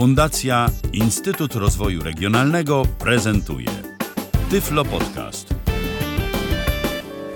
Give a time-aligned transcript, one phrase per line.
[0.00, 3.66] Fundacja Instytut Rozwoju Regionalnego prezentuje
[4.50, 5.54] Tyflo Podcast.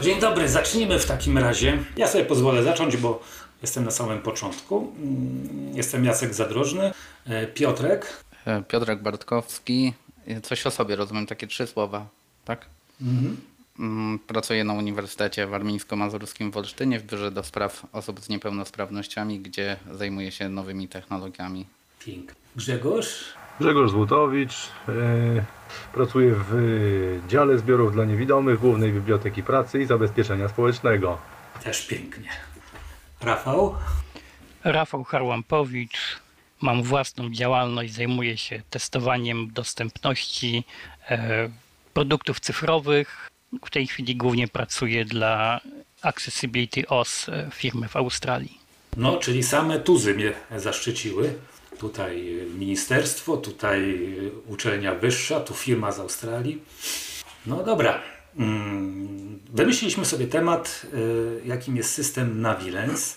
[0.02, 1.78] Dzień dobry, zacznijmy w takim razie.
[1.96, 3.22] Ja sobie pozwolę zacząć, bo
[3.62, 4.92] jestem na samym początku.
[4.98, 6.92] Mm, Jestem Jacek Zadrożny,
[7.26, 8.24] e, Piotrek.
[8.46, 9.92] E, Piotrek Bartkowski.
[10.42, 12.06] Coś o sobie, rozumiem, takie trzy słowa,
[12.44, 12.66] tak?
[13.78, 19.76] Mm, Pracuję na Uniwersytecie Warmińsko-Mazurskim w Olsztynie w Biurze do Spraw Osób z Niepełnosprawnościami, gdzie
[19.92, 21.66] zajmuję się nowymi technologiami.
[22.04, 22.34] Pięknie.
[22.56, 23.24] Grzegorz.
[23.60, 24.54] Grzegorz Złotowicz.
[24.88, 25.44] E,
[25.92, 31.18] pracuję w dziale zbiorów dla niewidomych Głównej Biblioteki Pracy i Zabezpieczenia Społecznego.
[31.62, 32.28] Też pięknie.
[33.20, 33.74] Rafał.
[34.64, 36.20] Rafał Harłampowicz.
[36.60, 40.64] Mam własną działalność, zajmuję się testowaniem dostępności
[41.10, 41.48] e,
[41.94, 43.30] produktów cyfrowych.
[43.66, 45.60] W tej chwili głównie pracuję dla
[46.02, 48.58] Accessibility OS e, firmy w Australii.
[48.96, 51.34] No, czyli same tuzy mnie zaszczyciły.
[51.78, 53.94] Tutaj e, ministerstwo, tutaj
[54.26, 56.62] e, uczelnia wyższa, tu firma z Australii.
[57.46, 58.00] No dobra.
[58.36, 60.86] Mm, Wymyśliliśmy sobie temat,
[61.44, 63.16] e, jakim jest system Navilens.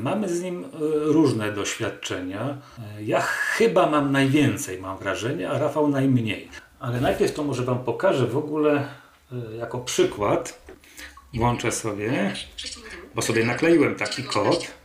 [0.00, 0.64] Mamy z nim
[1.04, 2.58] różne doświadczenia.
[3.00, 6.48] Ja chyba mam najwięcej, mam wrażenie, a Rafał najmniej.
[6.80, 8.88] Ale najpierw to może Wam pokażę w ogóle
[9.58, 10.62] jako przykład.
[11.34, 12.34] Włączę sobie,
[13.14, 14.79] bo sobie nakleiłem taki kod.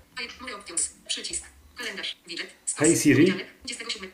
[1.86, 2.18] Kalendarz.
[2.28, 2.48] Widget.
[2.78, 3.34] Hey Siri.
[3.66, 4.12] 27.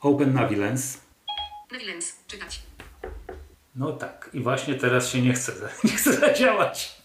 [0.00, 1.00] Open Navilens.
[1.70, 2.16] Navilens.
[2.26, 2.62] Czytać.
[3.76, 5.52] No tak, i właśnie teraz się nie chce,
[5.84, 6.96] nie chce zadziałać.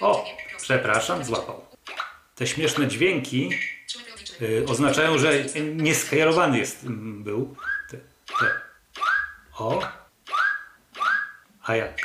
[0.00, 0.24] O,
[0.56, 1.66] przepraszam, złapał.
[2.34, 3.50] Te śmieszne dźwięki
[4.42, 7.56] y, oznaczają, że nieskierowany jest, mm, był.
[7.90, 8.60] Te, te.
[9.58, 9.88] O.
[11.62, 11.98] A jak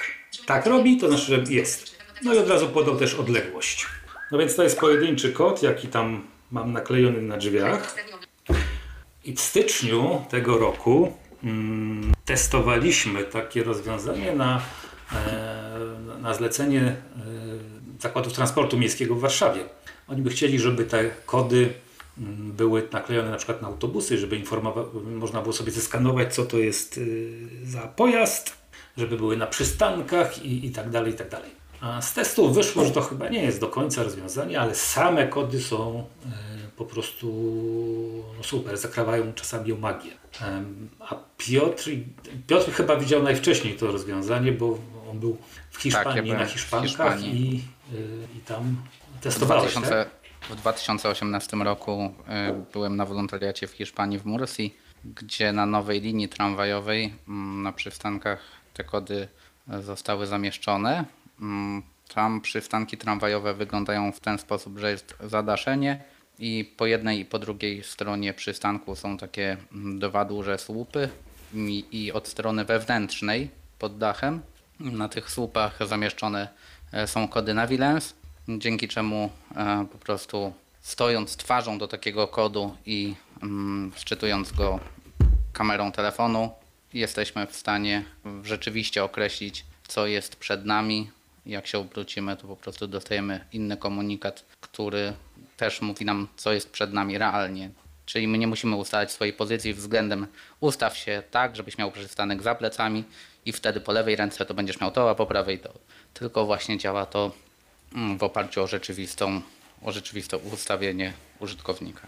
[0.46, 1.96] tak robi, to znaczy, że jest.
[2.22, 3.88] No i od razu podał też odległość.
[4.32, 7.96] No więc to jest pojedynczy kod, jaki tam mam naklejony na drzwiach.
[9.26, 14.62] I w styczniu tego roku mm, testowaliśmy takie rozwiązanie na,
[15.16, 16.96] e, na zlecenie e,
[18.00, 19.64] Zakładów Transportu Miejskiego w Warszawie.
[20.08, 21.74] Oni by chcieli, żeby te kody
[22.18, 24.42] mm, były naklejone na przykład na autobusy, żeby
[25.06, 28.54] można było sobie zeskanować, co to jest y, za pojazd,
[28.98, 31.52] żeby były na przystankach i, i tak dalej, i tak dalej.
[32.02, 36.00] Z testów wyszło, że to chyba nie jest do końca rozwiązanie, ale same kody są
[36.26, 37.28] e, po prostu
[38.38, 40.12] no super, zakrawają czasami o magię.
[41.00, 41.90] A Piotr,
[42.48, 44.78] Piotr chyba widział najwcześniej to rozwiązanie, bo
[45.12, 45.38] on był
[45.72, 47.56] w Hiszpanii, byłem na w Hiszpankach Hiszpanii.
[47.56, 47.64] i,
[47.96, 48.76] y, i tam
[49.22, 50.10] testowałeś, 2000, tak?
[50.50, 52.14] w 2018 roku
[52.50, 54.76] y, byłem na wolontariacie w Hiszpanii w Mursi,
[55.06, 58.40] gdzie na nowej linii tramwajowej mm, na przystankach
[58.74, 59.28] te kody
[59.68, 61.06] zostały zamieszczone.
[61.42, 66.04] Mm, Tam przystanki tramwajowe wyglądają w ten sposób, że jest zadaszenie
[66.40, 71.10] i po jednej i po drugiej stronie przystanku są takie mm, dwa duże słupy
[71.54, 74.42] i, i od strony wewnętrznej pod dachem
[74.80, 76.48] na tych słupach zamieszczone
[76.92, 78.14] e, są kody Navilens,
[78.48, 84.80] dzięki czemu e, po prostu stojąc twarzą do takiego kodu i mm, szczytując go
[85.54, 86.52] kamerą telefonu,
[86.94, 88.06] jesteśmy w stanie
[88.44, 91.12] rzeczywiście określić, co jest przed nami.
[91.46, 95.14] Jak się obrócimy, to po prostu dostajemy inny komunikat, który
[95.58, 97.70] też mówi nam, co jest przed nami realnie.
[98.06, 100.28] Czyli my nie musimy ustalać swojej pozycji względem
[100.60, 103.04] ustaw się tak, żebyś miał przystanek za plecami
[103.46, 105.74] i wtedy po lewej ręce to będziesz miał to, a po prawej to.
[106.14, 107.32] Tylko właśnie działa to
[107.96, 109.42] mm, w oparciu o rzeczywistą,
[109.82, 112.08] o rzeczywiste ustawienie użytkownika.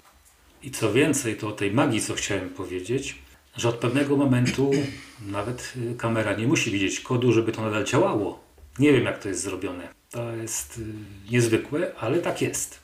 [0.63, 3.15] I co więcej, to o tej magii, co chciałem powiedzieć,
[3.57, 4.71] że od pewnego momentu
[5.21, 8.46] nawet y, kamera nie musi widzieć kodu, żeby to nadal działało.
[8.79, 9.87] Nie wiem, jak to jest zrobione.
[10.11, 10.81] To jest y,
[11.31, 12.79] niezwykłe, ale tak jest.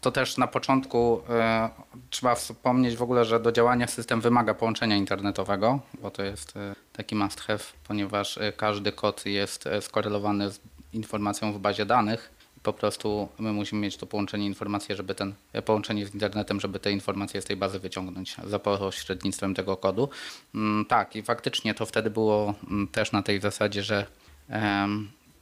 [0.00, 1.70] To też na początku e,
[2.10, 6.74] trzeba wspomnieć w ogóle, że do działania system wymaga połączenia internetowego, bo to jest e,
[6.92, 7.58] taki must have,
[7.88, 10.60] ponieważ każdy kod jest skorelowany z
[10.92, 12.30] informacją w bazie danych.
[12.62, 16.92] Po prostu my musimy mieć to połączenie informacje, żeby ten połączenie z internetem, żeby te
[16.92, 20.08] informacje z tej bazy wyciągnąć za pośrednictwem tego kodu.
[20.54, 24.06] Mm, tak, i faktycznie to wtedy było mm, też na tej zasadzie, że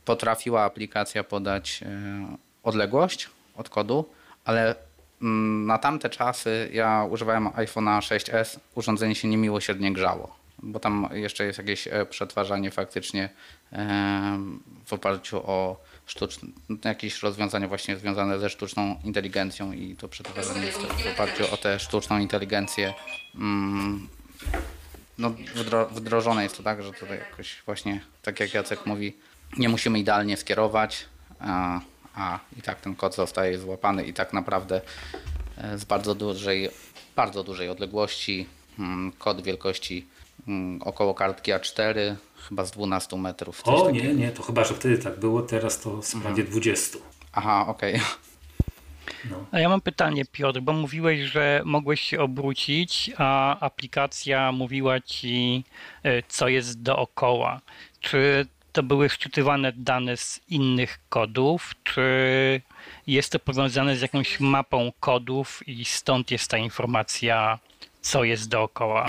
[0.05, 1.87] potrafiła aplikacja podać e,
[2.63, 4.09] odległość od kodu,
[4.45, 4.75] ale
[5.23, 11.45] mm, na tamte czasy ja używałem iPhone'a 6s, urządzenie się niemiłosiernie grzało, bo tam jeszcze
[11.45, 13.29] jest jakieś e, przetwarzanie faktycznie
[14.85, 15.77] w oparciu o
[16.07, 16.49] sztuczne,
[16.85, 21.79] jakieś rozwiązania właśnie związane ze sztuczną inteligencją i to przetwarzanie jest w oparciu o tę
[21.79, 22.95] sztuczną inteligencję
[23.35, 24.09] mm,
[25.23, 29.17] no, wdro, wdrożone jest to tak, że tutaj jakoś właśnie, tak jak Jacek mówi,
[29.59, 31.05] nie musimy idealnie skierować,
[31.41, 31.81] a,
[32.15, 34.81] a i tak ten kod zostaje złapany i tak naprawdę
[35.59, 36.69] e, z bardzo dużej,
[37.17, 38.47] bardzo dużej odległości.
[38.79, 40.07] Mm, Kod wielkości
[40.49, 42.15] mm, około kartki A4,
[42.49, 43.63] chyba z 12 metrów.
[43.65, 44.07] O takiego.
[44.07, 46.99] nie, nie, to chyba, że wtedy tak było, teraz to z prawie 20.
[47.33, 48.01] Aha, okej.
[49.53, 55.65] A ja mam pytanie, Piotr, bo mówiłeś, że mogłeś się obrócić, a aplikacja mówiła ci,
[56.07, 57.61] y, co jest dookoła.
[58.01, 62.03] Czy to były szczytywane dane z innych kodów, czy
[63.07, 67.59] jest to powiązane z jakąś mapą kodów i stąd jest ta informacja,
[68.01, 69.07] co jest dookoła?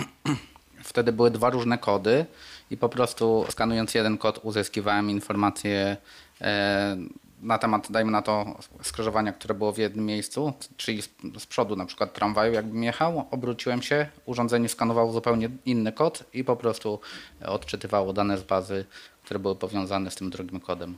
[0.83, 2.25] Wtedy były dwa różne kody
[2.71, 5.97] i po prostu skanując jeden kod uzyskiwałem informacje
[6.41, 6.97] e,
[7.43, 8.45] na temat, dajmy na to,
[8.81, 13.27] skrzyżowania, które było w jednym miejscu, czyli z, z przodu na przykład tramwaju jakbym jechał,
[13.31, 16.99] obróciłem się, urządzenie skanowało zupełnie inny kod i po prostu
[17.45, 18.85] odczytywało dane z bazy,
[19.23, 20.97] które były powiązane z tym drugim kodem.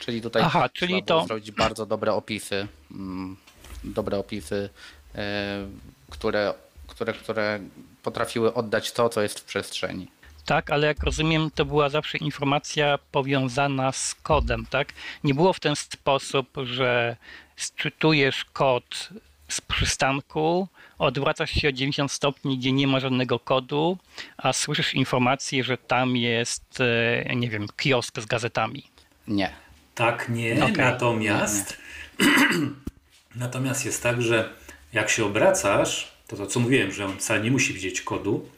[0.00, 3.36] Czyli tutaj Aha, czyli to- zrobić bardzo dobre opisy, mm,
[3.84, 4.68] dobre opisy,
[5.14, 5.66] e,
[6.10, 6.54] które,
[6.86, 7.60] które, które
[8.02, 10.08] potrafiły oddać to, co jest w przestrzeni.
[10.44, 14.92] Tak, ale jak rozumiem, to była zawsze informacja powiązana z kodem, tak?
[15.24, 17.16] Nie było w ten sposób, że
[17.56, 19.08] sczytujesz kod
[19.48, 20.68] z przystanku,
[20.98, 23.98] odwracasz się o 90 stopni, gdzie nie ma żadnego kodu,
[24.36, 26.80] a słyszysz informację, że tam jest,
[27.26, 28.84] e, nie wiem, kiosk z gazetami.
[29.28, 29.50] Nie.
[29.94, 30.64] Tak, nie.
[30.64, 30.76] Okej.
[30.76, 31.76] Natomiast,
[33.34, 34.52] natomiast jest tak, że
[34.92, 38.48] jak się obracasz, to to co mówiłem, że on wcale nie musi widzieć kodu.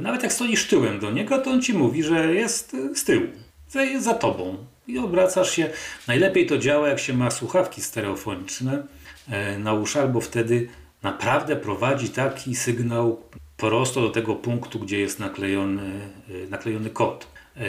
[0.00, 3.26] Nawet jak stoisz tyłem do niego, to on ci mówi, że jest y, z tyłu,
[3.74, 4.56] że jest za tobą.
[4.86, 5.70] I obracasz się.
[6.08, 8.86] Najlepiej to działa, jak się ma słuchawki stereofoniczne
[9.30, 10.68] e, na uszach, bo wtedy
[11.02, 13.22] naprawdę prowadzi taki sygnał
[13.56, 16.00] prosto do tego punktu, gdzie jest naklejony,
[16.30, 17.26] y, naklejony kod.
[17.56, 17.60] E,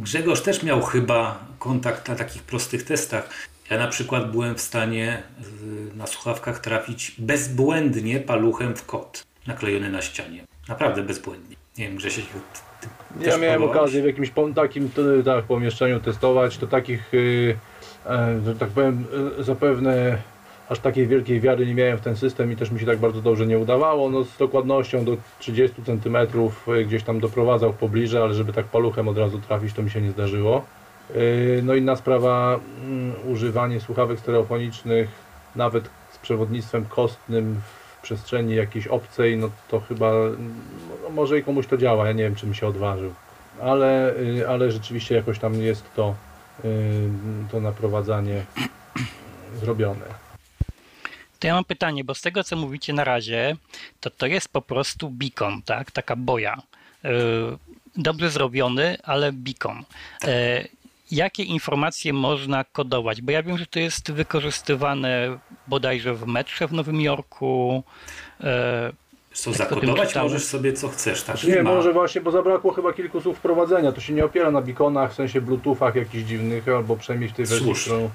[0.00, 3.30] Grzegorz też miał chyba kontakt na takich prostych testach.
[3.70, 5.22] Ja na przykład byłem w stanie
[5.92, 10.44] y, na słuchawkach trafić bezbłędnie paluchem w kod naklejony na ścianie.
[10.68, 11.56] Naprawdę bezbłędnie.
[11.78, 12.24] Nie wiem, Grzesiek,
[12.80, 12.88] ty,
[13.30, 13.80] Ja miałem próbowałeś?
[13.80, 14.90] okazję w jakimś takim
[15.24, 17.56] tak, pomieszczeniu testować, to takich, y,
[18.06, 19.04] e, że tak powiem,
[19.40, 20.18] y, zapewne
[20.68, 23.20] aż takiej wielkiej wiary nie miałem w ten system i też mi się tak bardzo
[23.22, 24.10] dobrze nie udawało.
[24.10, 26.16] No, z dokładnością do 30 cm
[26.86, 30.10] gdzieś tam doprowadzał pobliże, ale żeby tak paluchem od razu trafić, to mi się nie
[30.10, 30.64] zdarzyło.
[31.16, 35.08] Y, No inna sprawa, mm, używanie słuchawek stereofonicznych,
[35.56, 40.12] nawet z przewodnictwem kostnym w przestrzeni jakiejś obcej, no to chyba,
[41.02, 43.14] no może i komuś to działa, ja nie wiem, czy mi się odważył.
[43.62, 46.14] Ale, y, ale rzeczywiście jakoś tam jest to,
[46.64, 47.08] y,
[47.52, 48.44] to naprowadzanie
[49.60, 50.28] zrobione.
[51.38, 53.56] To ja mam pytanie, bo z tego co mówicie na razie,
[54.00, 55.90] to to jest po prostu beacon, tak?
[55.90, 56.62] Taka boja.
[57.04, 57.10] Yy,
[57.98, 59.84] Dobrze zrobiony, ale beacon.
[61.12, 63.22] E, Jakie informacje można kodować?
[63.22, 67.82] Bo ja wiem, że to jest wykorzystywane bodajże w metrze w Nowym Jorku.
[68.40, 68.92] E,
[69.32, 71.22] Co, Jak tym zakodować możesz sobie co chcesz.
[71.22, 71.70] Tak Nie, ma.
[71.74, 73.92] może właśnie, bo zabrakło chyba kilku słów wprowadzenia.
[73.92, 77.46] To się nie opiera na beaconach, w sensie bluetoothach jakichś dziwnych, albo przynajmniej w tej
[77.46, 77.92] wersji, Słusznie.
[77.92, 78.10] którą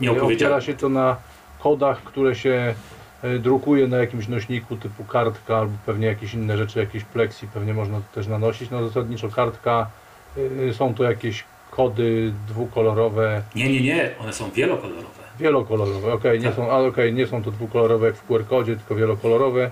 [0.00, 1.16] Nie opiera się to na
[1.58, 2.74] kodach, które się
[3.22, 7.74] e, drukuje na jakimś nośniku typu kartka albo pewnie jakieś inne rzeczy, jakieś plexi pewnie
[7.74, 8.70] można też nanosić.
[8.70, 9.90] No zasadniczo kartka,
[10.36, 11.44] y, są to jakieś
[11.78, 14.10] kody dwukolorowe, Nie, nie, nie.
[14.20, 15.22] One są wielokolorowe.
[15.40, 16.54] wielokolorowe, okej, nie Tak.
[16.56, 19.70] są, ale okej, nie są to dwukolorowe jak w QR-kodzie, tylko wielokolorowe.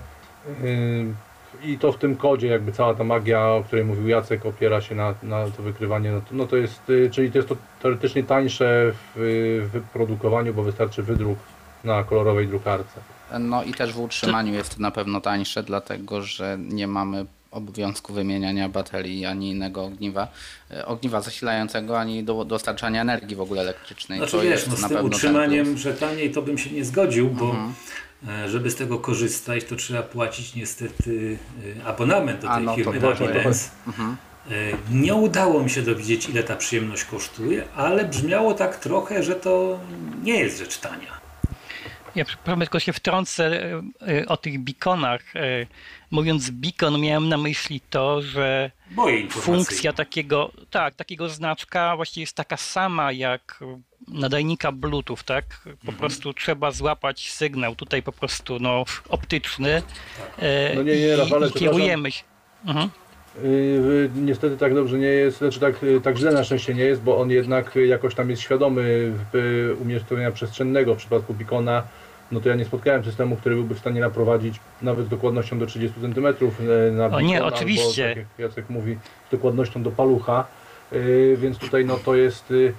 [0.63, 4.81] Yy, I to w tym kodzie jakby cała ta magia, o której mówił Jacek, opiera
[4.81, 6.11] się na, na to wykrywanie.
[6.11, 10.53] No to, no to jest, yy, czyli to jest to teoretycznie tańsze w yy, wyprodukowaniu,
[10.53, 11.39] bo wystarczy wydruk
[11.83, 12.99] na kolorowej drukarce.
[13.39, 17.25] No i też w utrzymaniu jest na pewno tańsze, dlatego że nie mamy
[17.57, 20.27] obowiązku wymieniania baterii ani innego ogniwa,
[20.71, 24.17] e, ogniwa zasilającego, ani do, dostarczania energii w ogóle elektrycznej.
[24.19, 25.79] Znaczy To wiesz, jest no z na tym ten utrzymaniem, plus.
[25.79, 27.73] że taniej to bym się nie zgodził, bo Mhm.
[28.27, 31.37] e, żeby z tego korzystać, to trzeba płacić niestety
[31.79, 33.71] e, abonament do A, tej no firmy Navilens.
[33.87, 34.17] Mhm.
[34.91, 39.79] Nie udało mi się dowiedzieć, ile ta przyjemność kosztuje, ale brzmiało tak trochę, że to
[40.23, 41.17] nie jest rzecz tania.
[42.17, 43.81] Ja przepraszam, tylko się wtrącę e,
[44.21, 45.35] e, o tych beaconach.
[45.35, 45.65] E,
[46.11, 48.71] Mówiąc beacon, miałem na myśli to, że
[49.29, 53.59] funkcja takiego, tak, takiego znaczka właściwie jest taka sama jak
[54.07, 55.45] nadajnika Bluetooth, tak?
[55.63, 55.97] Po Mhm.
[55.97, 59.81] prostu trzeba złapać sygnał tutaj po prostu no, optyczny
[60.39, 62.23] e, No nie, nie, i, Rafale, i kierujemy się.
[62.65, 62.89] Mhm.
[63.43, 67.01] Yy, niestety tak dobrze nie jest, znaczy tak, yy, tak źle na szczęście nie jest,
[67.01, 69.13] bo on jednak jakoś tam jest świadomy
[69.81, 71.83] umiejscowienia przestrzennego w przypadku Beacona.
[72.31, 75.65] No to ja nie spotkałem systemu, który byłby w stanie naprowadzić nawet z dokładnością do
[75.65, 76.27] 30 cm
[76.91, 78.03] na O nie, Beacona, oczywiście.
[78.03, 80.45] Albo, tak jak Jacek mówi, z dokładnością do palucha,
[80.91, 82.73] yy, więc tutaj no to jest yy,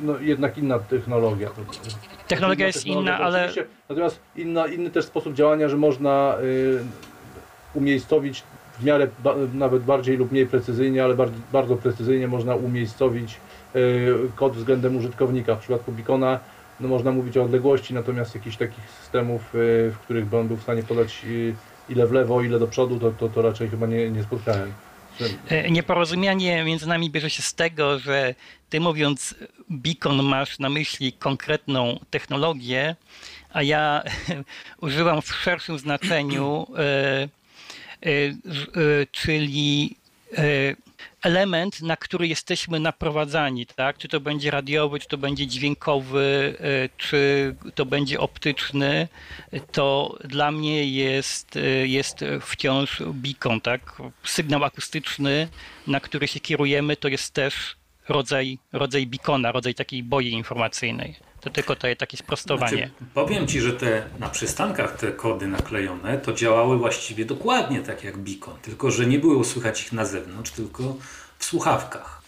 [0.00, 1.50] no, jednak inna technologia.
[2.28, 3.66] Technologia jest technologia, inna, ale oczywiście.
[3.88, 6.78] Natomiast inna, inny też sposób działania, że można y,
[7.74, 8.42] umiejscowić
[8.78, 13.40] w miarę ba, nawet bardziej lub mniej precyzyjnie, ale bardzo, bardzo precyzyjnie można umiejscowić
[14.36, 15.56] kod względem użytkownika.
[15.56, 16.40] W przypadku Beacona
[16.82, 20.56] no, można mówić o odległości, natomiast jakichś takich systemów, y, w których by on był
[20.56, 21.54] w stanie podać y,
[21.88, 24.72] ile w lewo, ile do przodu, to, to, to raczej chyba nie, nie spotkałem.
[25.48, 28.34] E, Nieporozumienie między nami bierze się z tego, że
[28.70, 29.34] ty mówiąc
[29.70, 32.96] beacon masz na myśli konkretną technologię,
[33.52, 34.02] a ja
[34.80, 37.28] używam w szerszym znaczeniu, e,
[38.02, 39.96] e, czyli
[41.22, 43.98] element, na który jesteśmy naprowadzani, tak?
[43.98, 49.08] Czy to będzie radiowy, czy to będzie dźwiękowy, e, czy to będzie optyczny,
[49.72, 54.02] to dla mnie jest, e, jest wciąż beacon, tak?
[54.24, 55.48] Sygnał akustyczny,
[55.86, 61.16] na który się kierujemy, to jest też rodzaj, rodzaj beacona, rodzaj takiej boi informacyjnej.
[61.40, 62.76] To tylko to jest takie sprostowanie.
[62.76, 68.04] Znaczy, powiem Ci, że te na przystankach te kody naklejone to działały właściwie dokładnie tak
[68.04, 70.96] jak beacon, tylko że nie było słychać ich na zewnątrz, tylko
[71.38, 72.22] w słuchawkach.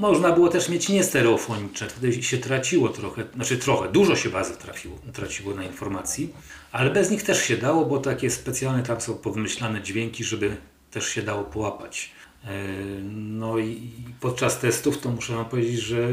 [0.00, 4.98] Można było też mieć niestereofoniczne, wtedy się traciło trochę, znaczy trochę, dużo się bardzo trafiło,
[5.12, 6.34] traciło na informacji,
[6.72, 10.56] ale bez nich też się dało, bo takie specjalne tam są powymyślane dźwięki, żeby
[10.90, 12.10] też się dało połapać.
[12.46, 16.08] Y, No i podczas testów to muszę Wam powiedzieć, że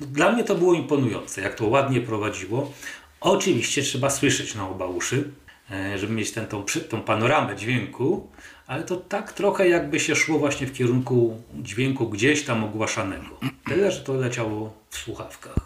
[0.00, 2.72] dla mnie to było imponujące, jak to ładnie prowadziło.
[3.20, 5.30] Oczywiście trzeba słyszeć na oba uszy,
[5.70, 8.30] e, żeby mieć ten, tą, tą panoramę dźwięku,
[8.66, 13.40] ale to tak trochę jakby się szło właśnie w kierunku dźwięku gdzieś tam ogłaszanego.
[13.64, 15.56] Tyle, że to leciało w słuchawkach.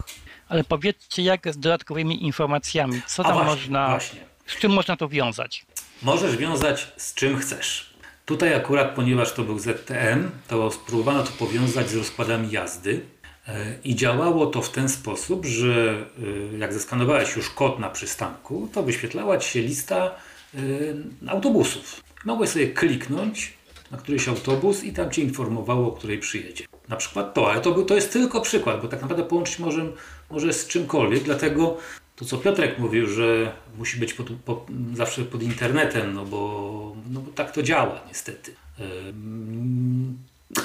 [0.49, 4.19] Ale powiedzcie, jak z dodatkowymi informacjami, co tam właśnie, można, właśnie.
[4.45, 5.65] z czym można to wiązać?
[6.01, 7.92] Możesz wiązać z czym chcesz.
[8.25, 13.01] Tutaj akurat, ponieważ to był ZTM, to spróbowano to powiązać z rozkładami jazdy
[13.47, 16.05] e, i działało to w ten sposób, że
[16.53, 20.11] e, jak zeskanowałeś już kod na przystanku, to wyświetlała Ci się lista
[20.55, 20.59] e,
[21.27, 22.03] autobusów.
[22.25, 23.53] Mogłeś sobie kliknąć
[23.93, 26.65] na któryś autobus i tam Cię informowało, o której przyjedzie.
[26.89, 29.85] Na przykład to, ale to, był- to jest tylko przykład, bo tak naprawdę połączyć może,
[30.31, 31.77] może z czymkolwiek, dlatego
[32.23, 37.19] to, co Piotrek mówił, że musi być pod, po, zawsze pod internetem, no bo, no
[37.19, 38.55] bo tak to działa niestety.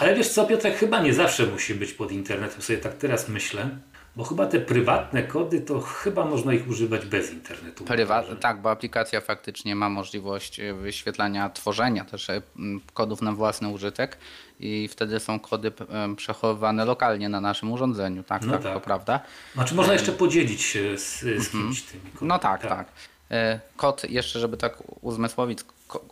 [0.00, 3.78] Ale wiesz co, Piotrek, chyba nie zawsze musi być pod internetem, sobie tak teraz myślę,
[4.16, 7.84] bo chyba te prywatne kody, to chyba można ich używać bez internetu.
[7.84, 12.42] Prywat, tak, bo aplikacja faktycznie ma możliwość e, wyświetlania, tworzenia też e,
[12.94, 14.18] kodów na własny użytek
[14.60, 15.72] i wtedy są kody
[16.16, 18.22] przechowywane lokalnie na naszym urządzeniu.
[18.22, 18.74] Tak, No tak, tak.
[18.74, 19.20] to prawda.
[19.54, 22.28] Znaczy można jeszcze podzielić się z, z kimś tymi kodami.
[22.28, 22.88] No tak, tak.
[23.30, 25.58] E, Kod, jeszcze żeby tak uzmysłowić,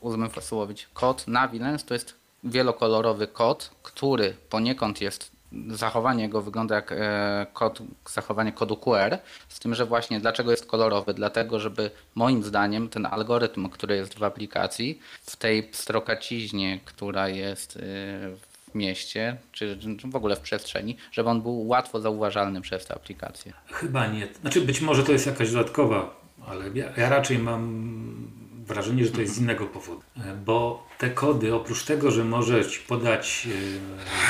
[0.01, 5.31] uzmysłowić, kod Navilens to jest wielokolorowy kod, który poniekąd jest,
[5.69, 10.67] zachowanie jego wygląda jak e, kod, zachowanie kodu QR, z tym, że właśnie dlaczego jest
[10.67, 11.15] kolorowy?
[11.15, 17.77] Dlatego, żeby moim zdaniem ten algorytm, który jest w aplikacji, w tej strokaciźnie, która jest
[17.77, 22.95] e, w mieście, czy w ogóle w przestrzeni, żeby on był łatwo zauważalny przez tę
[22.95, 23.53] aplikację.
[23.73, 24.29] Chyba nie.
[24.41, 29.21] Znaczy być może to jest jakaś dodatkowa, ale ja, ja raczej mam wrażenie, że to
[29.21, 30.03] jest z innego powodu.
[30.17, 33.49] E, Bo te kody, oprócz tego, że może Ci podać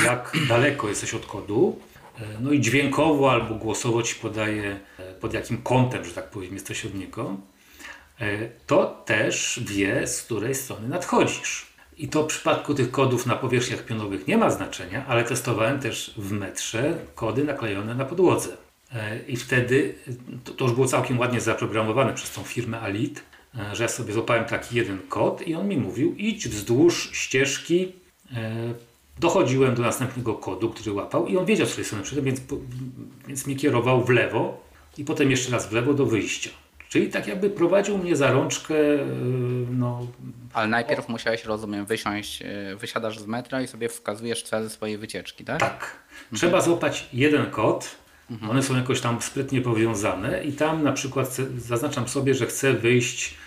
[0.02, 1.78] e, jak daleko jesteś od kodu,
[2.18, 4.80] e, no i dźwiękowo albo głosowo Ci podaje
[5.20, 7.36] pod jakim kątem, że tak powiem, jesteś od niego,
[8.66, 11.66] to też wie, z której strony nadchodzisz.
[11.98, 16.14] I to w przypadku tych kodów na powierzchniach pionowych nie ma znaczenia, ale testowałem też
[16.16, 18.56] w metrze kody naklejone na podłodze.
[19.28, 19.94] I wtedy
[20.56, 23.22] to, już było całkiem ładnie zaprogramowane przez tą firmę Alit,
[23.72, 27.92] że ja sobie złapałem taki jeden kod i on mi mówił idź wzdłuż ścieżki.
[28.36, 28.52] e,
[29.20, 32.40] Dochodziłem do następnego kodu, który łapał i on wiedział, której strony przyszedłem, więc,
[33.28, 34.60] więc mnie kierował w lewo
[34.98, 36.50] i potem jeszcze raz w lewo do wyjścia.
[36.88, 39.06] Czyli tak jakby prowadził mnie za rączkę, e,
[39.70, 40.06] no,
[40.52, 45.44] Ale najpierw musiałeś, rozumiem, wysiąść, e, wysiadasz z metra i sobie wskazujesz cel swojej wycieczki,
[45.44, 45.60] tak?
[45.60, 45.96] Tak.
[46.34, 47.96] Trzeba złapać jeden kod.
[48.50, 53.34] One są jakoś tam sprytnie powiązane i tam na przykład zaznaczam sobie, że chcę wyjść
[53.34, 53.45] e,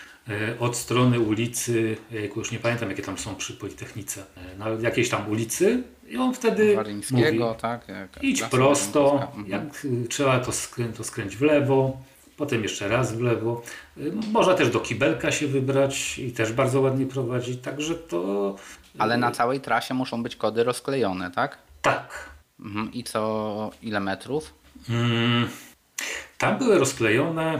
[0.60, 5.10] od strony ulicy, jejku, już nie pamiętam jakie tam są przy Politechnice, e, na jakiejś
[5.10, 6.78] tam ulicy i on wtedy
[7.12, 7.88] mówi, tak?
[8.22, 9.14] idź prosto.
[9.24, 9.48] Mhm.
[9.48, 11.98] jak trzeba to, skrę, to skręć w lewo,
[12.38, 13.62] potem jeszcze raz w lewo.
[13.98, 18.56] Y, Można też do kibelka się wybrać i też bardzo ładnie prowadzić, także to
[18.98, 21.58] Ale na całej trasie muszą być kody rozklejone, tak?
[21.82, 22.30] tak.
[22.60, 22.94] Mhm.
[22.94, 24.54] I co, ile metrów?
[24.90, 25.48] Mm,
[26.38, 27.60] Tam były rozklejone e,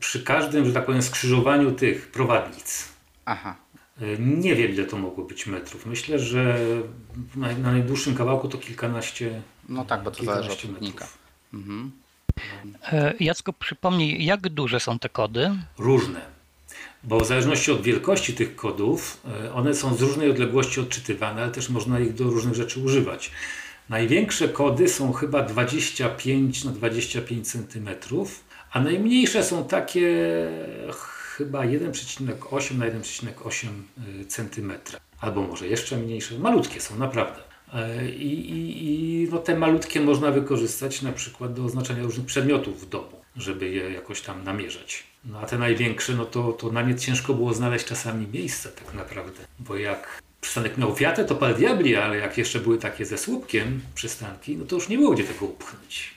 [0.00, 2.88] przy każdym, że tak powiem, skrzyżowaniu tych prowadnic.
[3.24, 3.56] Aha.
[4.00, 5.86] E, Nie wiem, ile to mogło być metrów.
[5.86, 6.58] Myślę, że
[7.36, 11.18] na, na najdłuższym kawałku to kilkanaście No tak, bo to zależy od metrów.
[11.54, 11.90] Mhm.
[12.92, 15.50] E, Jacku, przypomnij, jak duże są te kody?
[15.78, 16.20] Różne.
[17.04, 21.52] Bo w zależności od wielkości tych kodów, e, one są z różnej odległości odczytywane, ale
[21.52, 23.30] też można ich do różnych rzeczy używać.
[23.88, 27.88] Największe kody są chyba 25 na 25 cm,
[28.74, 30.10] a najmniejsze są takie
[31.36, 33.68] chyba 1,8 na 1,8
[34.28, 34.72] cm.
[35.20, 36.38] Albo może jeszcze mniejsze.
[36.38, 37.40] Malutkie są, naprawdę.
[37.74, 42.80] E, I, i, i no te malutkie można wykorzystać na przykład do oznaczania różnych przedmiotów
[42.80, 45.04] w domu, żeby je jakoś tam namierzać.
[45.24, 48.94] No a te największe, no to, to na nie ciężko było znaleźć czasami miejsce tak
[48.94, 49.40] naprawdę.
[49.58, 53.80] Bo jak przystanek miał wiatę, to pal diabli, ale jak jeszcze były takie ze słupkiem
[53.94, 56.13] przystanki, no to już nie było gdzie tego upchnąć.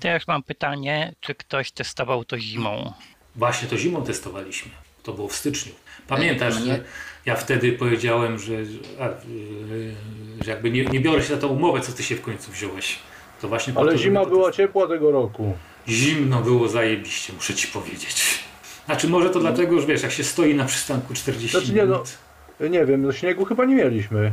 [0.00, 2.92] Też mam pytanie, czy ktoś testował to zimą?
[3.36, 4.70] Właśnie to zimą testowaliśmy.
[5.02, 5.72] To było w styczniu.
[6.08, 6.84] Pamiętasz, że
[7.26, 8.52] ja wtedy powiedziałem, że,
[9.00, 9.08] a,
[10.44, 12.98] że jakby nie, nie biorę się za tą umowę, co ty się w końcu wziąłeś.
[13.40, 14.56] To właśnie Ale to, zima to była testować.
[14.68, 15.56] ciepła tego roku.
[15.88, 18.44] Zimno było zajebiście, muszę ci powiedzieć.
[18.86, 21.92] Znaczy może to dlatego, że wiesz, jak się stoi na przystanku 40 Znaczy nie, no-
[21.92, 22.18] minut,
[22.72, 24.32] Nie wiem, no śniegu chyba nie mieliśmy.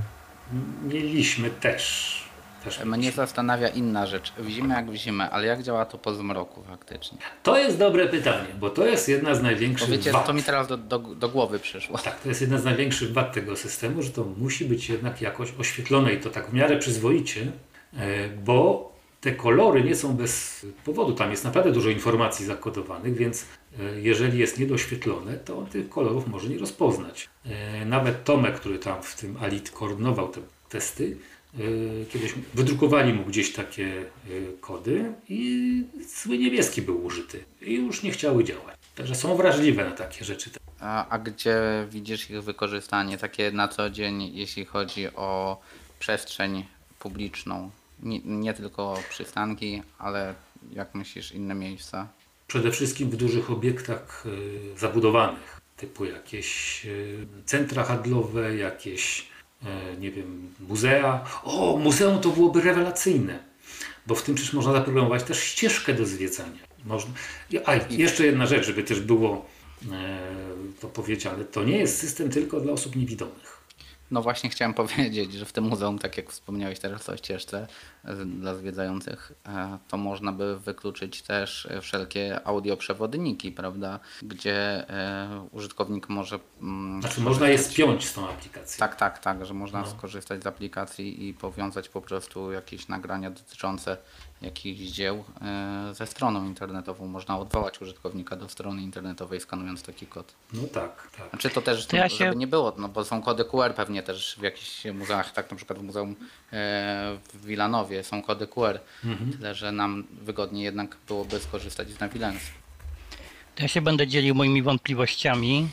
[0.84, 2.21] mieliśmy też.
[2.64, 3.12] Też Mnie mieliśmy.
[3.12, 4.34] zastanawia inna rzecz.
[4.38, 7.18] W zimę jak w zimę, ale jak działa to po zmroku faktycznie?
[7.44, 10.26] To jest dobre pytanie, bo to jest jedna z Bo największych wiecie, wad.
[10.26, 11.98] to mi teraz do, do, do głowy przyszło.
[11.98, 15.54] Tak, to jest jedna z największych wad tego systemu, że to musi być jednak jakoś
[15.60, 17.52] oświetlone i to tak w miarę przyzwoicie,
[17.98, 18.92] e, bo
[19.22, 21.14] te kolory nie są bez powodu.
[21.14, 23.46] Tam jest naprawdę dużo informacji zakodowanych, więc
[23.80, 27.30] e, jeżeli jest niedoświetlone, to on tych kolorów może nie rozpoznać.
[27.46, 31.41] E, Nawet Tomek, który tam w tym Alit koordynował te testy, e,
[32.10, 34.08] kiedyś wydrukowali mu gdzieś takie e,
[34.62, 35.84] kody i
[36.24, 38.78] zły niebieski był użyty i już nie chciały działać.
[38.96, 40.50] Także są wrażliwe na takie rzeczy.
[40.80, 45.62] A, a gdzie widzisz ich wykorzystanie takie na co dzień, jeśli chodzi o
[46.00, 46.66] przestrzeń
[47.00, 47.72] publiczną?
[48.04, 50.36] Nie, nie tylko przystanki, ale
[50.74, 52.08] jak myślisz inne miejsca?
[52.48, 54.26] Przede wszystkim w dużych obiektach
[54.76, 56.82] y, zabudowanych, typu jakieś
[57.46, 59.28] centra handlowe, jakieś,
[60.00, 61.26] nie wiem, muzea.
[61.44, 63.40] O, muzeum to byłoby rewelacyjne,
[64.08, 66.60] bo w tym przecież można zaprogramować też ścieżkę do zwiedzania.
[66.86, 67.12] Można...
[67.66, 69.46] A jeszcze jedna rzecz, żeby też było
[69.92, 70.20] e,
[70.80, 73.61] to powiedziane, to nie jest system tylko dla osób niewidomych.
[74.12, 77.68] No właśnie chciałem powiedzieć, że w tym muzeum, tak jak wspomniałeś teraz o ścieżce
[78.06, 84.00] e, dla zwiedzających, e, to można by wykluczyć też e, wszelkie audioprzewodniki, prawda?
[84.22, 84.86] Gdzie
[85.52, 86.40] użytkownik może...
[86.62, 88.80] mm, Znaczy można je spiąć z tą aplikacją.
[88.80, 93.98] Tak, tak, tak, że można skorzystać z aplikacji i powiązać po prostu jakieś nagrania dotyczące
[94.42, 97.08] jakichś dzieł e, ze stroną internetową.
[97.08, 100.34] Można odwołać użytkownika do strony internetowej skanując taki kod.
[100.54, 101.30] No tak, tak.
[101.30, 104.04] Znaczy to też, To ja żeby się- nie było, no bo są kody QR pewnie
[104.04, 106.16] też w jakichś muzeach, tak na przykład w Muzeum e,
[107.34, 108.80] w Wilanowie są kody QR,
[109.38, 112.42] tyle że nam wygodniej jednak byłoby skorzystać z Navilens.
[113.56, 115.68] To ja się będę dzielił moimi wątpliwościami,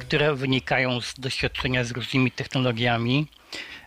[0.00, 3.26] które wynikają z doświadczenia z różnymi technologiami.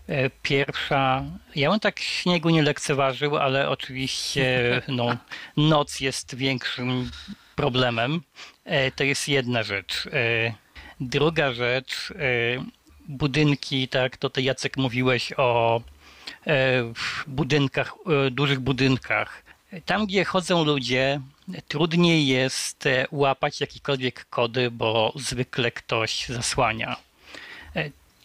[0.08, 1.24] E, Pierwsza,
[1.56, 4.46] ja bym tak śniegu nie lekceważył, ale oczywiście
[4.88, 5.18] no,
[5.58, 7.12] noc jest większym
[7.56, 8.22] problemem.
[8.66, 10.08] E, To jest jedna rzecz.
[10.14, 10.54] E,
[11.00, 12.14] Druga rzecz,
[13.08, 15.82] budynki, tak, to ty Jacek mówiłeś o
[17.28, 17.94] budynkach,
[18.32, 19.44] dużych budynkach.
[19.86, 21.22] Tam, gdzie chodzą ludzie,
[21.68, 26.96] trudniej jest łapać jakiekolwiek kody, bo zwykle ktoś zasłania.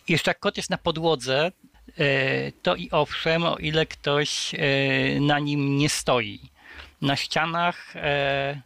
[0.09, 1.53] Jeszcze jak kod jest na podłodze,
[2.63, 4.59] to i owszem, o ile ktoś e,
[5.21, 6.41] na nim nie stoi.
[7.03, 8.63] Na ścianach e,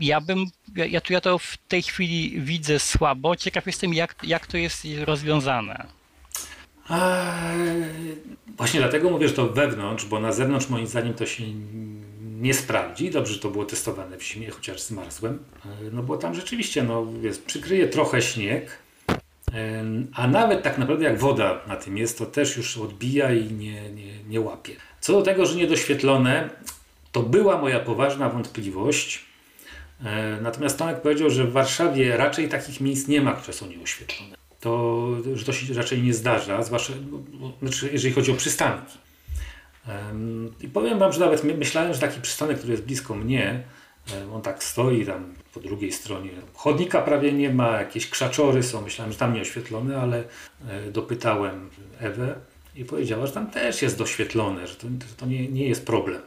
[0.00, 3.36] ja bym, ja, tu ja to w tej chwili widzę słabo.
[3.36, 5.86] Ciekaw jestem, jak, jak to jest rozwiązane.
[8.56, 11.44] Właśnie dlatego mówię, że to wewnątrz, bo na zewnątrz moim zdaniem to się
[12.40, 13.10] nie sprawdzi.
[13.10, 15.38] Dobrze, że to było testowane w zimie, chociaż zmarzłem.
[15.92, 18.78] No bo tam rzeczywiście no, jest, przykryje trochę śnieg,
[20.14, 23.90] a nawet tak naprawdę jak woda na tym jest, to też już odbija i nie,
[23.92, 24.72] nie, nie łapie.
[25.00, 26.50] Co do tego, że niedoświetlone,
[27.12, 29.24] to była moja poważna wątpliwość.
[30.04, 34.36] E, Natomiast Tomek powiedział, że w Warszawie raczej takich miejsc nie ma, które są nieoświetlone.
[34.60, 36.92] To, że to się raczej nie zdarza, zwłaszcza
[37.62, 38.98] znaczy, jeżeli chodzi o przystanki.
[40.60, 43.62] I powiem Wam, że nawet my- myślałem, że taki przystanek, który jest blisko mnie,
[44.12, 46.30] e, on tak stoi tam po drugiej stronie.
[46.54, 48.82] Chodnika prawie nie ma, jakieś krzaczory są.
[48.82, 50.24] Myślałem, że tam nie oświetlone, ale
[50.68, 52.34] e, dopytałem Ewę
[52.76, 56.22] i powiedziała, że tam też jest doświetlone, że to, że to nie, nie jest problem.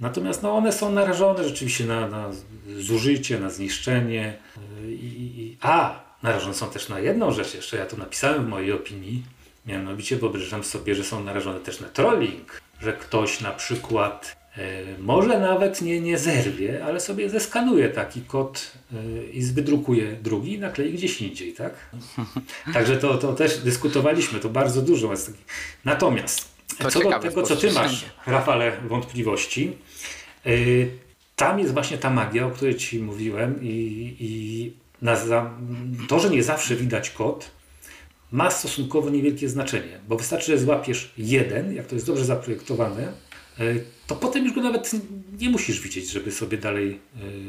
[0.00, 2.30] Natomiast no, one są narażone rzeczywiście na, na
[2.78, 4.36] zużycie, na zniszczenie.
[4.82, 8.48] Yy, I, i, a, narażone są też na jedną rzecz jeszcze, ja to napisałem w
[8.48, 9.22] mojej opinii.
[9.66, 12.60] Mianowicie wyobrażam sobie, że są narażone też na trolling.
[12.80, 14.45] że ktoś na przykład e,
[14.98, 20.58] może nawet nie, nie zerwie, ale sobie zeskanuje taki kod e, i wydrukuje drugi i
[20.58, 21.74] naklei gdzieś indziej, tak?
[22.74, 25.32] Także to, to też dyskutowaliśmy, to bardzo dużo jest.
[25.84, 28.04] Natomiast To co do tego, co ty masz.
[28.26, 29.72] Rafale, wątpliwości,
[30.46, 30.90] y,
[31.36, 35.50] tam jest właśnie ta magia, o której ci mówiłem i, i za,
[36.08, 37.50] to, że nie zawsze widać kod,
[38.32, 43.12] ma stosunkowo niewielkie znaczenie, bo wystarczy, że złapiesz jeden, jak to jest dobrze zaprojektowane,
[44.06, 44.90] to potem już go nawet
[45.38, 47.00] nie musisz widzieć, żeby sobie dalej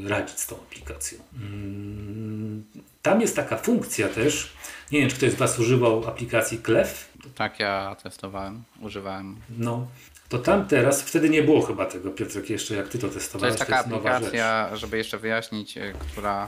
[0.05, 1.19] y, radzić z tą aplikacją.
[1.35, 2.63] Mm,
[3.01, 4.53] Tam jest taka funkcja też,
[4.91, 9.35] nie wiem, czy ktoś z Was używał aplikacji Clef, Tak, ja testowałem, używałem.
[9.57, 9.87] no,
[10.29, 13.55] to tam teraz, wtedy nie było chyba tego, Piotrek, jeszcze jak ty to To testowałeś.
[13.59, 14.15] jest taka nowa rzecz.
[14.17, 16.47] aplikacja, żeby jeszcze wyjaśnić, e, która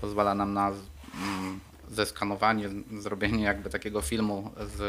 [0.00, 2.68] pozwala nam na mm, zeskanowanie,
[3.00, 4.80] zrobienie jakby takiego filmu z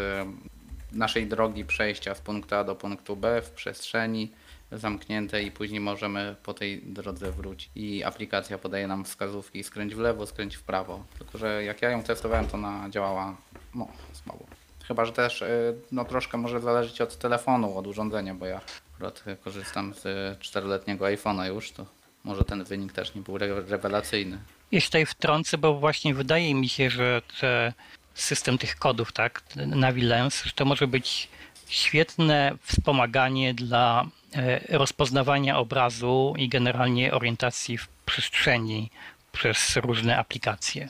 [0.91, 4.31] naszej drogi przejścia z punktu A do punktu B w przestrzeni
[4.71, 7.69] zamkniętej i później możemy po tej drodze wrócić.
[7.75, 11.03] I aplikacja podaje nam wskazówki skręć w lewo, skręć w prawo.
[11.17, 13.37] Tylko, że jak ja ją testowałem, to ona działała
[13.75, 14.45] no, słabo.
[14.87, 18.61] Chyba, że też y, no, troszkę może zależeć od telefonu, od urządzenia, bo ja
[18.93, 21.85] akurat korzystam z czteroletniego iPhone'a już, to
[22.23, 24.39] może ten wynik też nie był re- rewelacyjny.
[24.71, 27.73] Jeszcze tutaj wtrącę, bo właśnie wydaje mi się, że te
[28.21, 31.27] system tych kodów, tak, Navilens, że to może być
[31.67, 38.89] świetne wspomaganie dla e, rozpoznawania obrazu i generalnie orientacji w przestrzeni
[39.31, 40.89] przez różne aplikacje.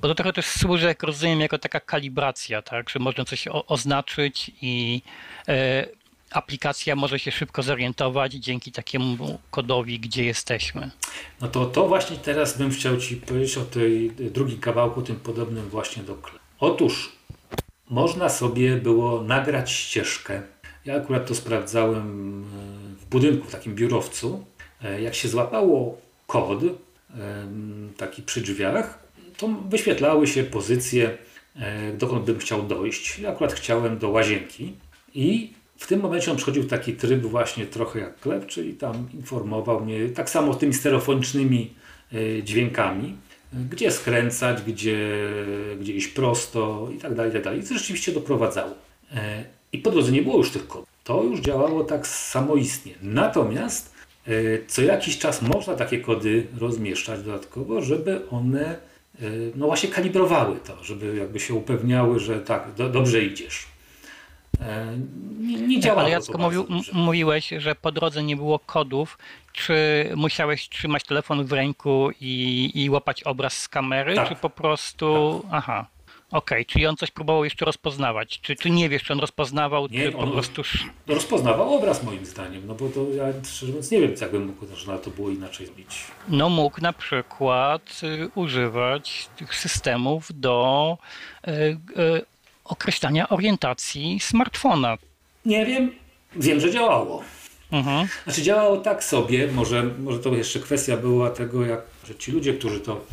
[0.00, 3.66] Bo to trochę też służy, jak rozumiem, jako taka kalibracja, tak, że można coś o,
[3.66, 5.02] oznaczyć i
[5.48, 5.86] e,
[6.30, 10.90] aplikacja może się szybko zorientować dzięki takiemu kodowi, gdzie jesteśmy.
[11.40, 15.68] No to, to właśnie teraz bym chciał Ci powiedzieć o tej drugim kawałku, tym podobnym
[15.68, 16.38] właśnie do kle.
[16.60, 17.12] Otóż
[17.90, 20.42] można sobie było nagrać ścieżkę.
[20.84, 24.44] Ja akurat to sprawdzałem e, w budynku, w takim biurowcu.
[24.84, 28.98] E, Jak się złapało kod, em, taki przy drzwiach,
[29.36, 31.18] to wyświetlały się pozycje,
[31.56, 33.18] e, dokąd bym chciał dojść.
[33.18, 34.72] Ja akurat chciałem do łazienki
[35.14, 39.84] i w tym momencie on przechodził taki tryb właśnie trochę jak klep, czyli tam informował
[39.84, 41.74] mnie tak samo tymi stereofonicznymi
[42.12, 43.16] e, dźwiękami,
[43.70, 45.28] gdzie skręcać, gdzie,
[45.80, 47.60] gdzie iść prosto i tak dalej, i tak dalej.
[47.60, 48.74] I to rzeczywiście doprowadzało.
[49.14, 50.88] E, I po drodze nie było już tych kodów.
[51.04, 52.94] To już działało tak samoistnie.
[53.02, 53.94] Natomiast
[54.26, 54.32] e,
[54.66, 58.76] co jakiś czas można takie kody rozmieszczać dodatkowo, żeby one
[59.54, 63.66] no właśnie kalibrowały to, żeby jakby się upewniały, że tak, do, dobrze idziesz.
[65.40, 69.18] Nie, nie Tak, działało ale bardzo mówił, mówiłeś, że po drodze nie było kodów.
[69.52, 69.74] Czy
[70.16, 74.28] musiałeś trzymać telefon w ręku i, i łapać obraz z kamery, Tak.
[74.28, 75.42] czy po prostu...
[75.50, 75.86] Aha,
[76.30, 78.40] okej, czyli on coś próbował jeszcze rozpoznawać.
[78.40, 80.60] Czy, czy nie wiesz, czy on rozpoznawał, Nie, czy po on- prostu...
[80.60, 84.30] sz- No, rozpoznawał obraz moim zdaniem, no bo to ja szczerze mówiąc nie wiem, jak
[84.30, 85.88] bym mógł na to było inaczej zrobić.
[86.28, 90.98] No mógł na przykład y, używać tych systemów do
[91.48, 91.76] y, y,
[92.68, 94.98] określania orientacji smartfona.
[95.44, 95.92] Nie wiem,
[96.36, 97.22] wiem, że działało.
[97.72, 98.08] Mhm.
[98.24, 102.54] Znaczy działało tak sobie, może, może to jeszcze kwestia była tego, jak że ci ludzie,
[102.54, 103.06] którzy to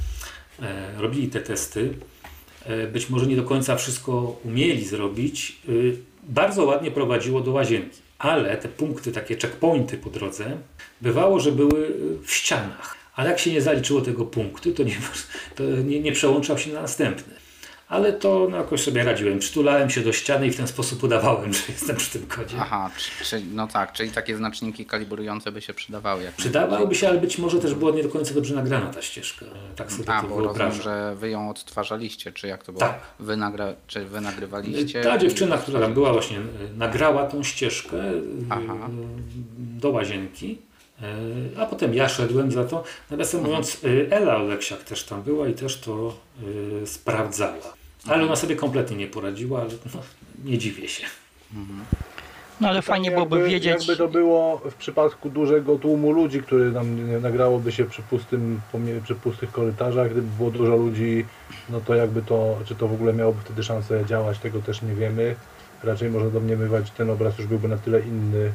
[0.62, 1.94] e, robili te testy,
[2.66, 7.98] e, być może nie do końca wszystko umieli zrobić, y, bardzo ładnie prowadziło do łazienki.
[8.20, 10.58] Ale te punkty, takie checkpointy po drodze,
[11.02, 12.96] bywało, że były y, w ścianach.
[13.16, 14.96] Ale jak się nie zaliczyło tego punktu, to nie,
[15.56, 17.34] to nie, nie przełączał się na następny.
[17.94, 19.40] Ale to no, jakoś sobie radziłem.
[19.40, 22.58] Przytulałem się do ściany i w ten sposób udawałem, że jestem przy tym kodzie.
[22.60, 26.24] Aha, czy, czy, no tak, czyli takie znaczniki kalibrujące by się przydawały.
[26.24, 29.46] Jak Przydawałoby się, ale być może też była nie do końca dobrze nagrana ta ścieżka.
[29.76, 32.80] Tak sobie A, to bo rozumiem, że wy ją odtwarzaliście, czy jak to było?
[32.80, 33.00] Tak.
[33.20, 35.02] Wy nagra, czy wy nagrywaliście?
[35.02, 36.42] Ta dziewczyna, która tam była właśnie, y,
[36.78, 38.90] nagrała tą ścieżkę y, Aha.
[39.58, 40.58] do łazienki,
[41.56, 42.84] y, a potem ja szedłem za to.
[43.12, 43.56] Nawiasem Mhm.
[43.56, 43.78] mówiąc,
[44.10, 46.16] Ela Oleksiak też tam była i też to
[46.86, 47.83] sprawdzała.
[48.08, 50.02] Ale ona sobie kompletnie nie poradziła, ale no,
[50.46, 51.04] nie dziwię się.
[52.62, 53.88] No ale fajnie byłoby jakby, wiedzieć...
[53.88, 58.62] Jakby to było w przypadku dużego tłumu ludzi, który nam nagrałoby się przy, pustym,
[59.04, 61.26] przy pustych korytarzach, gdyby było dużo ludzi,
[61.70, 64.94] no to jakby to, czy to w ogóle miałoby wtedy szansę działać, tego też nie
[64.96, 65.36] wiemy.
[65.84, 68.52] Raczej można domniemywać, że ten obraz już byłby na tyle inny,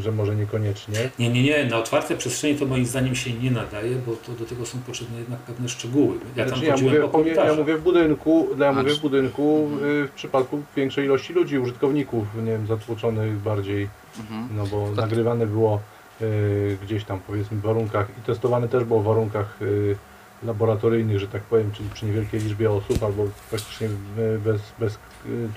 [0.00, 0.94] że może niekoniecznie.
[1.18, 4.44] Nie, nie, nie, na otwarte przestrzenie to moim zdaniem się nie nadaje, bo to do
[4.44, 6.16] tego są potrzebne jednak pewne szczegóły.
[6.36, 9.68] Ja tam Znaczy, ja, mówię, po ja mówię w budynku, ja mówię Znaczy- w budynku
[10.04, 13.88] y, w przypadku większej ilości ludzi, użytkowników, nie wiem, zatłoczonych bardziej,
[14.20, 14.48] Mhm.
[14.56, 15.80] no bo To- nagrywane było
[16.22, 19.96] y, gdzieś tam powiedzmy w warunkach i testowane też było w warunkach y,
[20.42, 24.98] laboratoryjnych, że tak powiem, czyli przy niewielkiej liczbie osób albo praktycznie y, bez, bez y,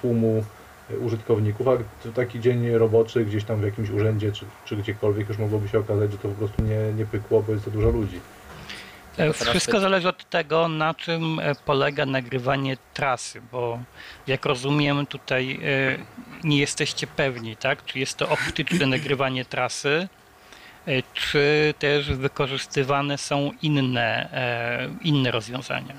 [0.02, 0.44] tłumu
[1.00, 1.78] użytkowników, a
[2.12, 6.12] taki dzień roboczy gdzieś tam w jakimś urzędzie czy, czy gdziekolwiek już mogłoby się okazać,
[6.12, 8.20] że to po prostu nie, nie pykło, bo jest za dużo ludzi.
[9.18, 13.80] E, Wszystko zależy od tego, na czym e, polega nagrywanie trasy, bo
[14.28, 15.98] jak rozumiem, tutaj e,
[16.44, 17.86] nie jesteście pewni, tak?
[17.86, 20.08] Czy jest to optyczne nagrywanie trasy,
[21.14, 24.30] czy też wykorzystywane są inne,
[25.02, 25.94] inne rozwiązania.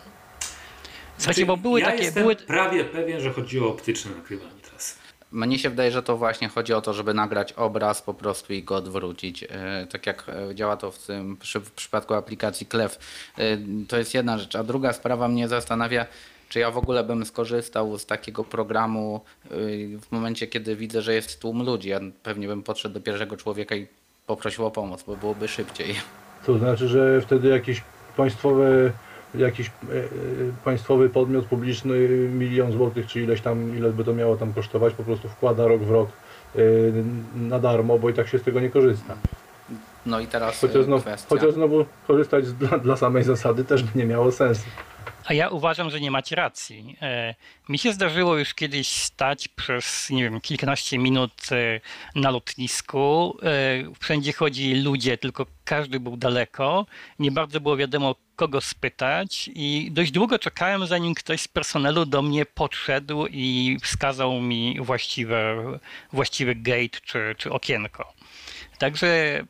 [1.19, 2.05] Słuchajcie, bo były ja takie.
[2.05, 4.58] jestem Były, prawie pewien, że chodzi o optyczne nagrywanie.
[5.33, 8.63] Mnie się wydaje, że to właśnie chodzi o to, żeby nagrać obraz po prostu i
[8.63, 9.45] go odwrócić.
[9.45, 12.99] E, Tak jak e, działa to w, tym, w przypadku aplikacji Clef.
[13.39, 13.43] E,
[13.89, 14.57] To jest jedna rzecz.
[14.57, 16.07] A druga sprawa mnie zastanawia,
[16.49, 19.21] czy ja w ogóle bym skorzystał z takiego programu
[20.01, 21.89] w momencie, kiedy widzę, że jest tłum ludzi.
[21.89, 23.87] Ja pewnie bym podszedł do pierwszego człowieka i
[24.27, 25.95] poprosił o pomoc, bo byłoby szybciej.
[26.47, 27.83] To znaczy, że wtedy jakieś
[28.17, 28.93] państwowe,
[29.35, 30.05] jakiś e, e,
[30.65, 35.03] państwowy podmiot publiczny milion złotych, czy ileś tam, ile by to miało tam kosztować, po
[35.03, 36.09] prostu wkłada rok w rok
[36.57, 36.61] e,
[37.35, 39.15] na darmo, bo i tak się z tego nie korzysta.
[40.07, 41.29] No i teraz Chociaż, znowu, kwestia.
[41.29, 44.67] chociaż znowu korzystać dla, dla samej zasady też by nie miało sensu.
[45.29, 46.97] A ja uważam, że nie macie racji.
[47.03, 47.35] E,
[47.69, 51.81] Mi się zdarzyło już kiedyś stać przez, nie wiem, kilkanaście minut e,
[52.15, 53.39] na lotnisku.
[53.43, 53.49] E,
[54.01, 56.87] Wszędzie chodzi ludzie, tylko każdy był daleko.
[57.19, 62.23] Nie bardzo było wiadomo, kogo spytać i dość długo czekałem, zanim ktoś z personelu do
[62.23, 65.57] mnie podszedł i wskazał mi właściwe,
[66.13, 68.13] właściwy gate czy, czy okienko.
[68.79, 69.41] Także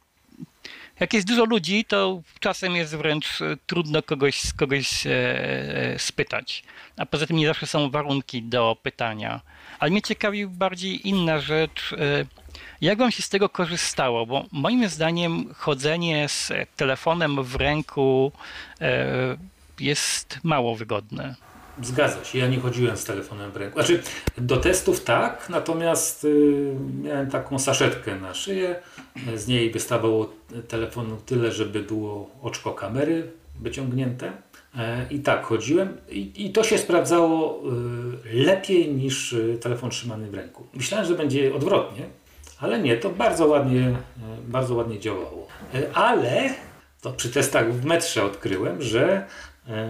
[1.01, 6.63] jak jest dużo ludzi, to czasem jest wręcz e, trudno kogoś, kogoś e, e, spytać.
[6.97, 9.41] A poza tym nie zawsze są warunki do pytania.
[9.79, 11.95] Ale mnie ciekawi bardziej inna rzecz.
[12.81, 14.27] Jak wam się z tego korzystało?
[14.27, 18.33] Bo moim zdaniem chodzenie z telefonem w ręku
[19.81, 21.35] jest mało wygodne.
[21.83, 23.79] Zgadza się, ja nie chodziłem z telefonem w ręku.
[23.79, 24.03] Znaczy,
[24.39, 28.77] do testów tak, natomiast y, miałem taką saszetkę na szyję.
[29.37, 30.33] Z niej wystawało
[30.69, 34.33] telefonu tyle, żeby było oczko kamery wyciągnięte.
[34.79, 37.63] E, I tak chodziłem i, i to się sprawdzało
[38.25, 40.67] y, lepiej niż y, telefon trzymany w ręku.
[40.75, 42.05] Myślałem, że będzie odwrotnie,
[42.61, 43.97] ale nie, to bardzo ładnie, e,
[44.49, 45.47] bardzo ładnie działało.
[45.75, 46.51] E, Ale
[47.01, 49.27] to przy testach w metrze odkryłem, że
[49.69, 49.89] e,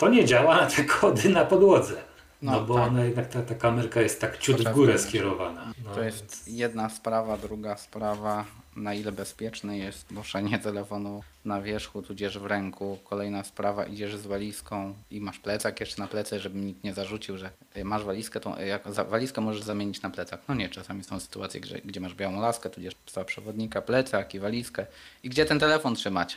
[0.00, 1.94] to nie działa na te kody na podłodze.
[2.42, 2.88] No, No, bo tak.
[2.88, 5.72] ona jednak ta, ta kamerka jest tak ciut w górę skierowana.
[5.84, 8.44] No, To jest jedna sprawa, druga sprawa,
[8.80, 12.98] na ile bezpieczne jest noszenie telefonu na wierzchu, tudzież w ręku.
[13.04, 17.38] Kolejna sprawa, idziesz z walizką i masz plecak jeszcze na plecy, żeby nikt nie zarzucił,
[17.38, 20.40] że y, masz walizkę, to y, jak za, walizkę możesz zamienić na plecak.
[20.48, 24.38] No nie, czasami są sytuacje, gdzie, gdzie masz białą laskę, tudzież psa przewodnika, plecak i
[24.38, 24.86] walizkę.
[25.22, 26.36] I gdzie ten telefon trzymać?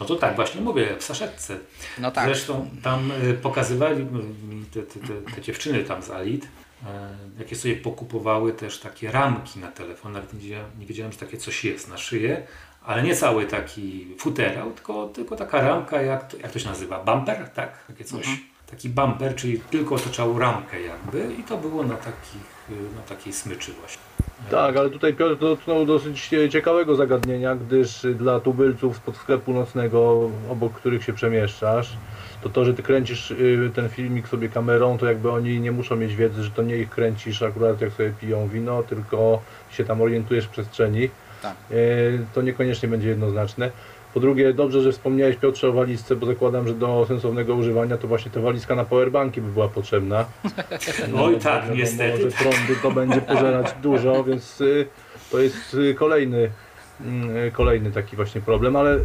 [0.00, 1.58] no to tak, właśnie mówię, w saszetce.
[1.98, 2.24] No tak.
[2.24, 6.48] Zresztą tam y, pokazywali mi te, te, te, te dziewczyny tam z Alit,
[7.38, 10.12] jakie sobie pokupowały też takie ramki na telefon.
[10.12, 12.46] Nawet nie wiedziałem, nie wiedziałem, że takie coś jest na szyję,
[12.84, 17.04] ale nie cały taki futerał, tylko, tylko taka ramka, jak to, jak to się nazywa?
[17.04, 17.86] Bumper, tak?
[17.86, 18.26] Takie coś.
[18.70, 23.32] Taki bumper, czyli tylko otaczało ramkę jakby i to było na, takich, y, na takiej
[23.32, 24.02] smyczy właśnie.
[24.50, 30.72] Tak, ale tutaj Piotr dotknął dosyć ciekawego zagadnienia, gdyż dla tubylców spod sklepu nocnego, obok
[30.72, 31.96] których się przemieszczasz,
[32.46, 35.96] to to, że ty kręcisz y, ten filmik sobie kamerą, to jakby oni nie muszą
[35.96, 40.00] mieć wiedzy, że to nie ich kręcisz akurat jak sobie piją wino, tylko się tam
[40.00, 41.08] orientujesz w przestrzeni.
[41.42, 41.54] Tak.
[41.70, 43.70] Y, To niekoniecznie będzie jednoznaczne.
[44.14, 48.08] Po drugie, dobrze, że wspomniałeś Piotrze o walizce, bo zakładam, że do sensownego używania to
[48.08, 50.24] właśnie ta walizka na powerbanki by była potrzebna.
[51.18, 52.30] Oj bo tak, wiadomo, niestety.
[52.30, 54.86] że prądu to będzie pożerać dużo, więc y,
[55.30, 56.50] to jest kolejny,
[57.00, 58.98] mm, kolejny taki właśnie problem, ale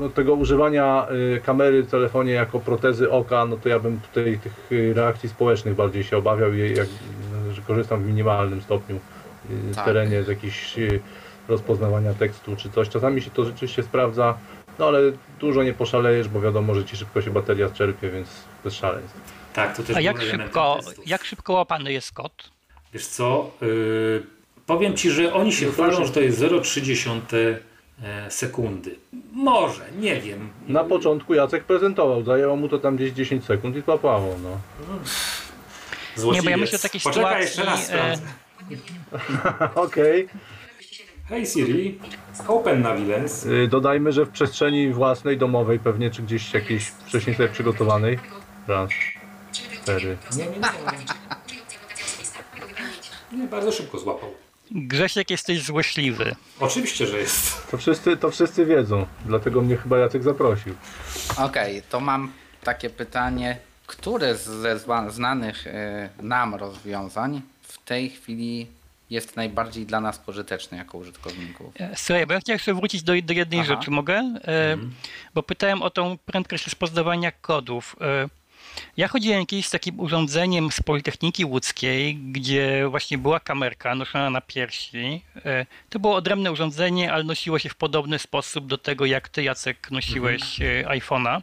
[0.00, 1.06] no, tego używania
[1.36, 5.28] y, kamery w telefonie jako protezy oka, no to ja bym tutaj tych y, reakcji
[5.28, 6.88] społecznych bardziej się obawiał, i jak,
[7.52, 9.00] że korzystam w minimalnym stopniu y,
[9.72, 9.84] w Tak.
[9.84, 11.00] terenie z jakichś y,
[11.48, 12.88] rozpoznawania tekstu czy coś.
[12.88, 14.38] Czasami się to rzeczywiście sprawdza,
[14.78, 15.00] no ale
[15.40, 18.28] dużo nie poszalejesz, bo wiadomo, że ci szybko się bateria czerpie, więc
[18.64, 19.20] bez szaleństw.
[19.54, 21.06] Tak, to też A jak szybko, testów.
[21.08, 22.32] jak szybko łapany jest kod?
[22.94, 24.22] Wiesz co, yy,
[24.66, 27.58] powiem Ci, że oni się chwalą, że to jest 0,3 e,
[28.28, 28.96] sekundy.
[29.32, 30.48] Może, nie wiem.
[30.68, 34.58] Na początku Jacek prezentował, zajęło mu to tam gdzieś 10 sekund i złapało, no.
[36.16, 38.26] Złodziej Nie, bo ja myślę o takiej Poczekaj, sytuacji, jeszcze raz e, sprawdzę.
[39.86, 40.28] Okej.
[41.28, 41.98] Hej Siri,
[42.48, 43.46] open Navilens.
[43.46, 48.18] Y, Dodajmy, że w przestrzeni własnej, domowej pewnie, czy gdzieś jakiejś wcześniej sobie przygotowanej.
[48.68, 48.90] Raz,
[49.52, 50.16] cztery.
[50.36, 50.52] Nie, nie,
[53.32, 54.45] nie, nie, bardzo szybko złapał.
[54.70, 56.36] Grzesiek, jesteś złośliwy.
[56.60, 57.70] Oczywiście, że jest.
[57.70, 60.74] To wszyscy, to wszyscy wiedzą, dlatego mnie chyba Jacek zaprosił.
[61.38, 62.32] Okej, to mam
[62.64, 63.58] takie pytanie.
[63.86, 68.66] Które ze znanych e, nam rozwiązań w tej chwili
[69.10, 71.74] jest najbardziej dla nas pożyteczny jako użytkowników?
[71.80, 73.68] E, Słuchaj, bo ja chciałem jeszcze wrócić do, do jednej Aha.
[73.68, 74.14] rzeczy, mogę?
[74.44, 74.76] E,
[75.34, 77.96] Bo pytałem o tą prędkość rozpoznawania kodów.
[78.96, 84.40] Ja chodziłem kiedyś z takim urządzeniem z Politechniki Łódzkiej, gdzie właśnie była kamerka noszona na
[84.40, 85.22] piersi.
[85.44, 89.42] E, To było odrębne urządzenie, ale nosiło się w podobny sposób do tego, jak ty,
[89.42, 91.42] Jacek, nosiłeś e, iPhone'a.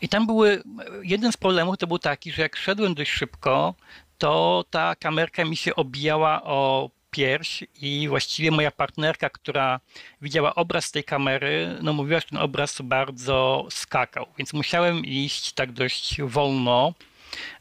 [0.00, 0.62] I tam były,
[1.02, 3.74] jeden z problemów to był taki, że jak szedłem dość szybko,
[4.18, 9.80] to ta kamerka mi się obijała o pierś i właściwie moja partnerka, która
[10.22, 15.72] widziała obraz tej kamery, no mówiła, że ten obraz bardzo skakał, więc musiałem iść tak
[15.72, 16.94] dość wolno,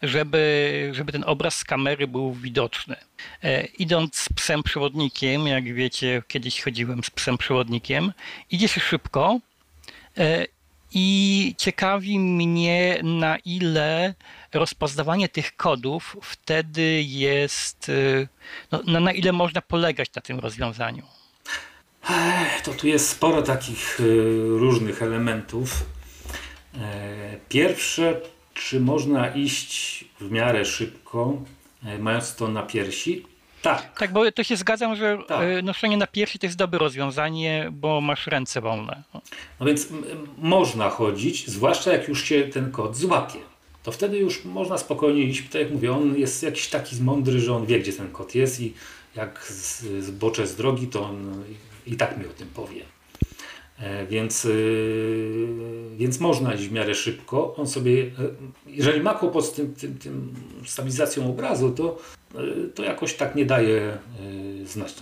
[0.02, 2.96] żeby, żeby ten obraz z kamery był widoczny.
[3.44, 8.14] E, idąc z psem przewodnikiem, jak wiecie, kiedyś chodziłem z psem przewodnikiem,
[8.52, 9.40] idzie się szybko,
[10.18, 10.46] E,
[10.94, 14.14] I ciekawi mnie, na ile
[14.54, 18.28] rozpoznawanie tych kodów wtedy jest, e,
[18.72, 21.04] no, na, na ile można polegać na tym rozwiązaniu.
[22.64, 24.04] To tu jest sporo takich y,
[24.48, 25.86] różnych elementów.
[26.76, 28.22] E, Pierwsze,
[28.54, 31.42] czy można iść w miarę szybko,
[31.84, 33.26] e, mając to na piersi?
[33.62, 33.98] Tak.
[34.00, 35.42] Tak, bo to się zgadzam, że Tak.
[35.42, 39.04] e, noszenie na piersi to jest dobre rozwiązanie, bo masz ręce wolne.
[39.60, 39.88] No więc
[40.38, 43.40] można chodzić, zwłaszcza jak już się ten kod złapie.
[43.84, 45.44] To wtedy już można spokojnie iść.
[45.44, 48.60] Tak jak mówię, on jest jakiś taki mądry, że on wie, gdzie ten kod jest
[48.62, 48.74] i
[49.16, 49.52] jak
[50.00, 51.44] zboczę z drogi, to on
[51.88, 52.82] i tak mi o tym powie.
[53.80, 55.48] E, Więc, y,
[55.98, 57.56] więc można iść w miarę szybko.
[57.58, 58.08] On sobie, e,
[58.68, 60.34] jeżeli ma kłopot z tym, tym, tym
[60.66, 61.98] stabilizacją obrazu, to,
[62.76, 64.94] to jakoś tak nie daje e, znać.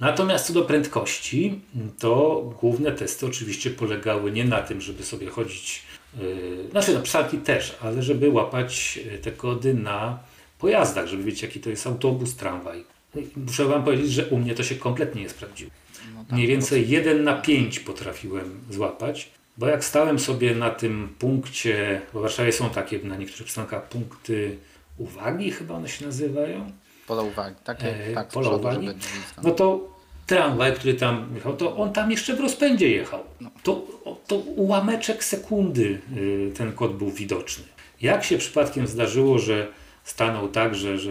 [0.00, 1.60] Natomiast co do prędkości,
[1.98, 5.82] to główne testy oczywiście polegały nie na tym, żeby sobie chodzić,
[6.18, 10.18] yy, znaczy na psalki też, ale żeby łapać te kody na
[10.58, 12.84] pojazdach, żeby wiedzieć jaki to jest autobus, tramwaj.
[13.16, 15.70] I Muszę Wam powiedzieć, że u mnie to się kompletnie nie sprawdziło.
[16.14, 21.14] No tak, Mniej więcej 1 na 5 potrafiłem złapać, bo jak stałem sobie na tym
[21.18, 24.56] punkcie, bo w Warszawie są takie na niektórych przystankach punkty
[25.02, 26.70] uwagi, chyba one się nazywają,
[27.06, 28.86] Pola uwagi, takie, tak, pola uwagi.
[28.86, 29.88] drzwi no to
[30.26, 33.20] tramwaj, który tam jechał, to on tam jeszcze w rozpędzie jechał.
[33.62, 33.72] To,
[34.04, 37.64] o- to ułameczek sekundy y, ten kod był widoczny.
[38.02, 39.66] Jak się przypadkiem zdarzyło, że
[40.04, 41.10] stanął tak, że, że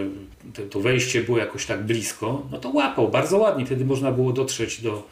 [0.70, 3.66] to wejście było jakoś tak blisko, no to łapał bardzo ładnie.
[3.66, 5.08] Wtedy można było dotrzeć do,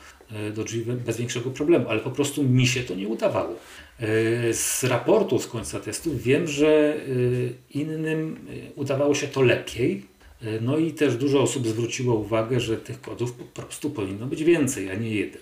[0.48, 3.56] y, do drzwi bez większego problemu, ale po prostu mi się to nie udawało.
[4.02, 10.06] Y, Z raportu z końca testów wiem, że y, innym y, udawało się to lepiej.
[10.62, 14.92] No i też dużo osób zwróciło uwagę, że tych kodów po prostu powinno być więcej,
[14.92, 15.42] a nie jeden.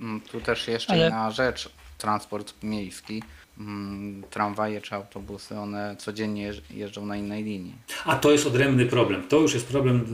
[0.00, 1.68] Mm, Tu też jeszcze Ale- inna rzecz.
[1.98, 3.22] Transport miejski,
[3.58, 7.74] mm, tramwaje czy autobusy, one codziennie jeż- jeżdżą na innej linii.
[8.04, 9.28] A to jest odrębny problem.
[9.28, 10.04] To już jest problem,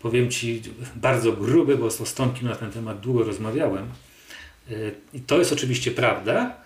[0.00, 0.62] powiem Ci,
[0.96, 3.86] bardzo gruby, bo z Tomkiem na ten temat długo rozmawiałem.
[5.14, 6.56] I to jest oczywiście prawda,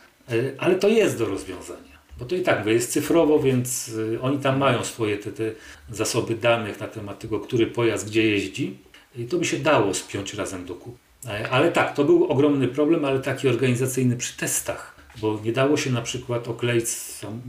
[0.58, 1.90] ale to jest do rozwiązania.
[2.18, 5.52] Bo to i tak jest cyfrowo, więc y, oni tam mają swoje te, te
[5.90, 8.78] zasoby danych na temat tego, który pojazd gdzie jeździ.
[9.16, 10.98] I to by się dało spiąć razem do kupy.
[11.28, 15.76] E, Ale tak, to był ogromny problem, ale taki organizacyjny przy testach, bo nie dało
[15.76, 16.86] się na przykład okleić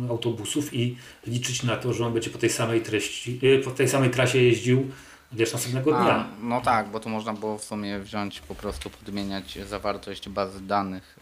[0.09, 3.89] autobusów i liczyć na to, że on będzie po tej samej treści, y, po tej
[3.89, 4.87] samej trasie jeździł
[5.31, 6.27] wiesz, następnego A, dnia.
[6.41, 11.19] no tak, bo tu można było w sumie wziąć, po prostu podmieniać zawartość bazy danych.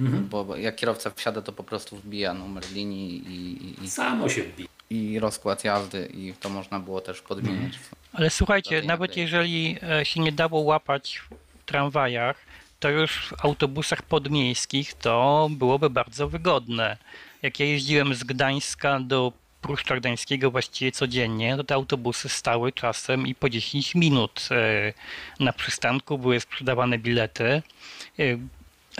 [0.00, 0.28] Mhm.
[0.28, 4.68] Bo jak kierowca wsiada, to po prostu wbija numer linii i, i, Samo się wbije.
[4.90, 7.72] i, rozkład jazdy i to można było też podmieniać.
[8.12, 9.20] Ale słuchajcie, nawet naklejki.
[9.20, 12.36] jeżeli e, się nie dało łapać w tramwajach,
[12.80, 16.96] to już w autobusach podmiejskich to byłoby bardzo wygodne.
[17.42, 19.32] Jak ja jeździłem z Gdańska do
[19.62, 24.92] Pruszcza Gdańskiego właściwie codziennie, to te autobusy stały czasem i po 10 minut e,
[25.40, 27.62] na przystanku, były sprzedawane bilety.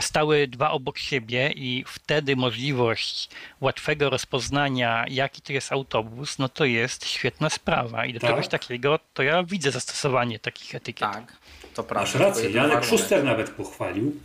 [0.00, 3.28] Stały dwa obok siebie i wtedy możliwość
[3.60, 8.06] łatwego rozpoznania, jaki to jest autobus, no to jest świetna sprawa.
[8.06, 8.30] I do Tak.
[8.30, 11.12] czegoś takiego to ja widzę zastosowanie takich etykiet.
[11.12, 11.32] Tak,
[11.74, 12.12] to prawda.
[12.12, 12.84] Masz rację, Janek warunek.
[12.84, 14.20] Szuster nawet pochwalił,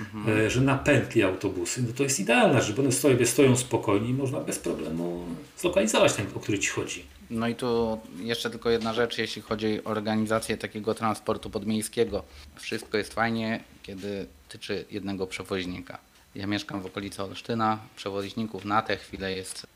[0.00, 0.40] Mhm.
[0.46, 4.08] e, że na pętli autobusy, no to jest idealna rzecz, bo one stoją, stoją spokojnie
[4.10, 5.26] i można bez problemu
[5.58, 7.04] zlokalizować ten, o który Ci chodzi.
[7.30, 12.22] No i tu jeszcze tylko jedna rzecz, jeśli chodzi o organizację takiego transportu podmiejskiego.
[12.56, 15.98] Wszystko jest fajnie, kiedy tyczy jednego przewoźnika.
[16.34, 19.66] Ja mieszkam w okolicy Olsztyna, przewoźników na tę chwilę jest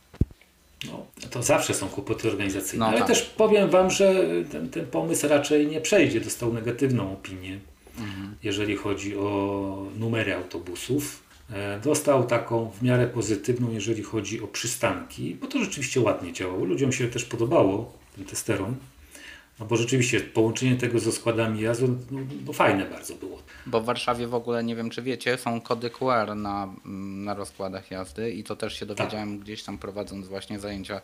[0.87, 3.09] No, to zawsze są kłopoty organizacyjne, No ale tak.
[3.09, 6.21] też powiem Wam, że ten, ten pomysł raczej nie przejdzie.
[6.21, 7.59] Dostał negatywną opinię,
[7.99, 8.35] Mhm.
[8.43, 11.23] jeżeli chodzi o numery autobusów.
[11.53, 16.65] E, Dostał taką w miarę pozytywną, jeżeli chodzi o przystanki, bo to rzeczywiście ładnie działało.
[16.65, 18.77] Ludziom się też podobało, tym testerom.
[19.61, 23.43] No bo rzeczywiście połączenie tego ze składami jazdy, no, no fajne bardzo było.
[23.67, 27.35] Bo w Warszawie w ogóle, nie wiem czy wiecie, są kody QR na, mm, na
[27.35, 31.01] rozkładach jazdy i to też się dowiedziałem gdzieś tam prowadząc właśnie zajęcia y,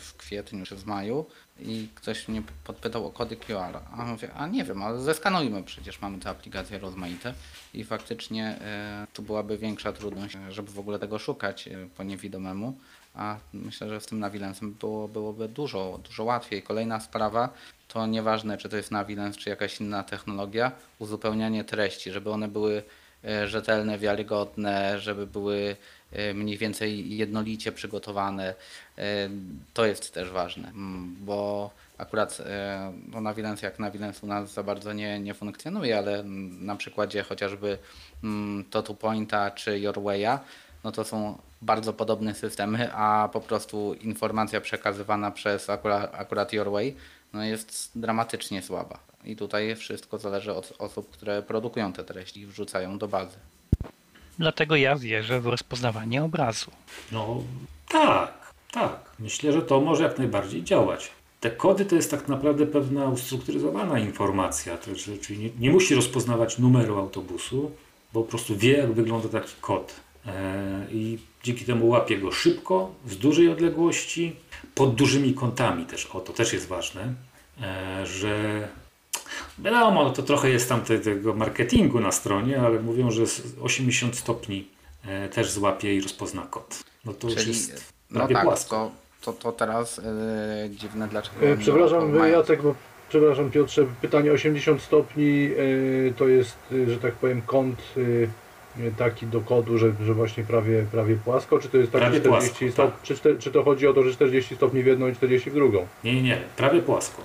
[0.00, 1.26] w kwietniu czy w maju
[1.60, 3.78] i ktoś mnie podpytał o kody QR.
[3.96, 7.34] A mówię, a nie wiem, ale zeskanujmy przecież, mamy te aplikacje rozmaite
[7.74, 8.58] i faktycznie
[9.04, 12.78] y, tu byłaby większa trudność, żeby w ogóle tego szukać y, po niewidomemu.
[13.16, 16.62] A myślę, że z tym Navilensem było, byłoby dużo, dużo łatwiej.
[16.62, 17.48] Kolejna sprawa
[17.88, 22.82] to nieważne, czy to jest Navilens, czy jakaś inna technologia, uzupełnianie treści, żeby one były
[23.24, 25.76] e, rzetelne, wiarygodne, żeby były
[26.12, 28.54] e, mniej więcej jednolicie przygotowane.
[28.98, 29.28] E,
[29.74, 32.42] To jest też ważne, mm, bo akurat
[33.12, 37.22] no Navilens jak Navilens u nas za bardzo nie, nie funkcjonuje, ale mm, na przykładzie
[37.22, 37.78] chociażby
[38.24, 40.38] mm, Totu Pointa czy Your Way'a,
[40.86, 46.70] no to są bardzo podobne systemy, a po prostu informacja przekazywana przez akurat, akurat Your
[46.70, 46.96] Way
[47.32, 48.98] no jest dramatycznie słaba.
[49.24, 53.36] I tutaj wszystko zależy od osób, które produkują te treści i wrzucają do bazy.
[54.38, 56.70] Dlatego ja wierzę w rozpoznawanie obrazu.
[57.12, 57.42] No
[57.88, 59.10] tak, tak.
[59.18, 61.10] Myślę, że to może jak najbardziej działać.
[61.40, 65.94] Te kody to jest tak naprawdę pewna ustrukturyzowana informacja, to, że- czyli nie, nie musi
[65.94, 67.70] rozpoznawać numeru autobusu,
[68.12, 70.05] bo po prostu wie, jak wygląda taki kod.
[70.26, 74.36] E, I dzięki temu łapie go szybko, z dużej odległości,
[74.74, 76.06] pod dużymi kątami też.
[76.06, 77.14] O, to też jest ważne,
[77.62, 78.68] e, że
[79.58, 83.42] wiadomo, no to trochę jest tam te, tego marketingu na stronie, ale mówią, że z
[83.62, 84.68] 80 stopni
[85.06, 86.84] e, też złapie i rozpozna kod.
[87.04, 88.90] No to już Czyli, jest no prawie tak, płasko.
[89.20, 91.36] to, to, to teraz yy, dziwne dlaczego.
[91.58, 92.74] Przepraszam mają- Jacek, bo
[93.08, 95.50] przepraszam Piotrze, pytanie 80 stopni
[96.08, 96.56] e, to jest,
[96.86, 97.82] że tak powiem, kąt
[98.98, 102.48] taki do kodu, że, że właśnie prawie, prawie płasko, czy to jest tak Prawie 40
[102.48, 103.22] płasko, stopni, tak.
[103.22, 105.86] czy, czy to chodzi o to, że 40 stopni w jedną i 40 w drugą?
[106.04, 107.22] Nie, nie, nie, prawie płasko.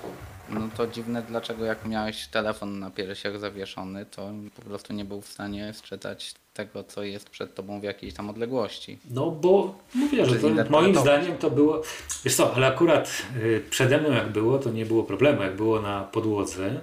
[0.49, 5.21] No to dziwne, dlaczego jak miałeś telefon na piersiach zawieszony, to po prostu nie był
[5.21, 6.33] w stanie sczytać
[6.65, 8.99] tego, co jest przed tobą w jakiejś tam odległości.
[9.09, 11.81] No bo mówię, że to, moim zdaniem to było.
[12.25, 15.41] Wiesz co, ale akurat y, przede mną jak było, to nie było problemu.
[15.41, 16.79] Jak było na podłodze,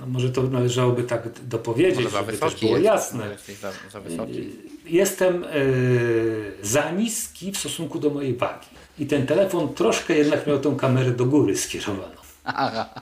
[0.00, 3.36] no może to należałoby tak dopowiedzieć, Może żeby też było jest, jasne.
[3.60, 4.48] za, za wysoki.
[4.86, 8.66] Jestem y, za niski w stosunku do mojej wagi.
[8.98, 12.16] I ten telefon troszkę jednak miał tą kamerę do góry skierowaną.
[12.44, 12.88] Aha.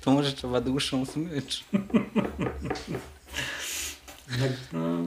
[0.00, 1.64] To może trzeba dłuższą smycz.
[4.42, 4.98] Jak, no,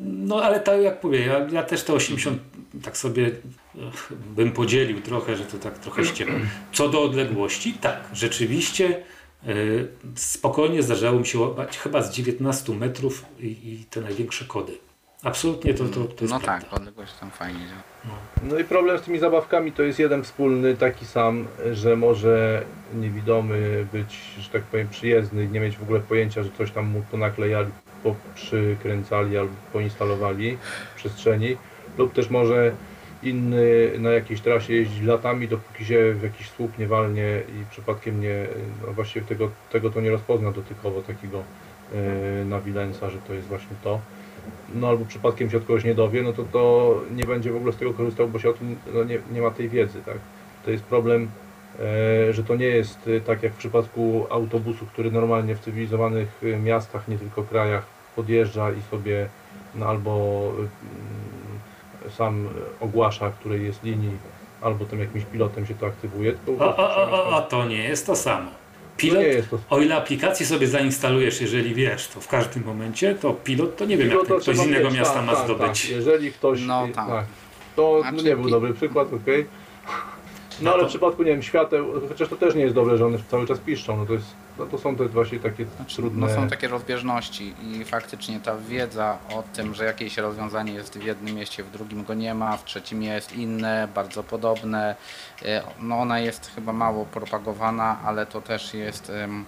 [0.00, 2.42] no ale tak jak mówię, ja, ja też te 80
[2.82, 3.30] tak sobie
[3.88, 6.32] ech, bym podzielił trochę, że to tak trochę ściema.
[6.72, 9.02] Co do odległości, tak, rzeczywiście
[9.48, 14.78] y, spokojnie zdarzało mi się łapać chyba z 19 metrów i, i te największe kody.
[15.22, 16.66] Absolutnie to, to, to jest No prawda.
[16.66, 18.14] tak, odległość tam fajnie działa.
[18.42, 22.64] No i problem z tymi zabawkami to jest jeden wspólny, taki sam, że może
[22.94, 26.86] niewidomy być, że tak powiem, przyjezdny i nie mieć w ogóle pojęcia, że coś tam
[26.86, 27.70] mu ponaklejali,
[28.02, 30.58] poprzykręcali albo poinstalowali
[30.92, 31.56] w przestrzeni,
[31.98, 32.72] lub też może
[33.22, 38.20] inny na jakiejś trasie jeździć latami, dopóki się w jakiś słup nie walnie i przypadkiem
[38.20, 38.46] nie,
[38.86, 41.42] no właściwie tego, tego to nie rozpozna dotykowo takiego
[41.92, 44.00] yy, nawilensa, że to jest właśnie to
[44.74, 47.72] no albo przypadkiem się od kogoś nie dowie, no to to nie będzie w ogóle
[47.72, 50.18] z tego korzystał, bo się o tym no, nie, nie ma tej wiedzy, tak?
[50.64, 51.28] To jest problem,
[52.30, 56.58] że to nie jest e, tak jak w przypadku autobusu, który normalnie w cywilizowanych e,
[56.58, 59.28] miastach, nie tylko krajach podjeżdża i sobie
[59.74, 60.68] no, albo mm,
[62.16, 62.48] sam
[62.80, 64.16] ogłasza, której jest linii,
[64.60, 66.32] albo tym jakimś pilotem się to aktywuje.
[66.32, 68.50] Tylko A, a, a, a, a to nie jest to samo.
[68.96, 73.32] Pilot, jest to- o ile aplikację sobie zainstalujesz, jeżeli wiesz, to w każdym momencie, to
[73.32, 75.44] pilot to nie wiem, Pilot jak to ktoś z innego mieć, miasta tak, ma tak,
[75.44, 75.82] zdobyć.
[75.82, 75.90] Tak.
[75.90, 76.60] Jeżeli ktoś.
[76.66, 77.24] No y, tak.
[77.76, 79.46] To Znaczy, no nie był dobry przykład, okej.
[79.86, 79.92] No
[80.62, 83.06] No ale to- w przypadku, nie wiem, świateł, chociaż to też nie jest dobre, że
[83.06, 84.26] one cały czas piszczą, no to jest,
[84.58, 86.26] no to są te właśnie takie trudne...
[86.26, 91.04] No są takie rozbieżności i faktycznie ta wiedza o tym, że jakieś rozwiązanie jest w
[91.04, 94.96] jednym mieście, w drugim go nie ma, w trzecim jest inne, bardzo podobne,
[95.44, 99.44] e, no ona jest chyba mało propagowana, ale to też jest em,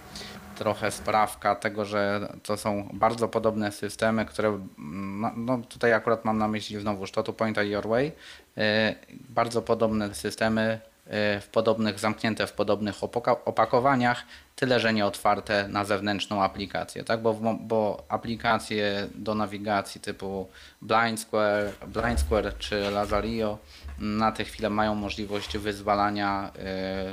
[0.55, 6.39] trochę sprawka tego, że to są bardzo podobne systemy, które, no, no tutaj akurat mam
[6.39, 8.12] na myśli znowu to Point i Your Way,
[8.57, 8.95] e,
[9.29, 13.05] bardzo podobne systemy, w podobnych, zamknięte w podobnych
[13.45, 14.25] opakowaniach,
[14.57, 17.23] tyle że nie otwarte na zewnętrzną aplikację, tak?
[17.23, 20.49] Bo, bo aplikacje do nawigacji typu
[20.83, 23.59] Blind Square, Blind Square czy Lazario
[23.99, 27.05] na tę chwilę mają możliwość wyzwalania e,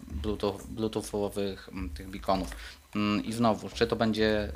[0.00, 2.48] bluetooth, bluetoothowych m, tych beaconów.
[2.96, 4.48] Mm, I znowu, czy to będzie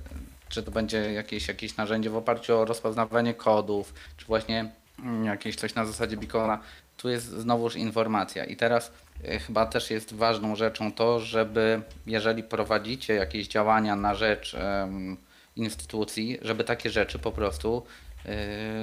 [0.51, 5.57] czy to będzie jakieś, jakieś narzędzie w oparciu o rozpoznawanie kodów, czy właśnie mm, jakieś
[5.57, 6.59] coś na zasadzie beacona,
[7.03, 8.45] tu jest znowuż informacja.
[8.45, 8.93] I teraz
[9.25, 15.17] y, chyba też jest ważną rzeczą to, żeby jeżeli prowadzicie jakieś działania na rzecz em,
[15.57, 17.83] instytucji, żeby takie rzeczy po prostu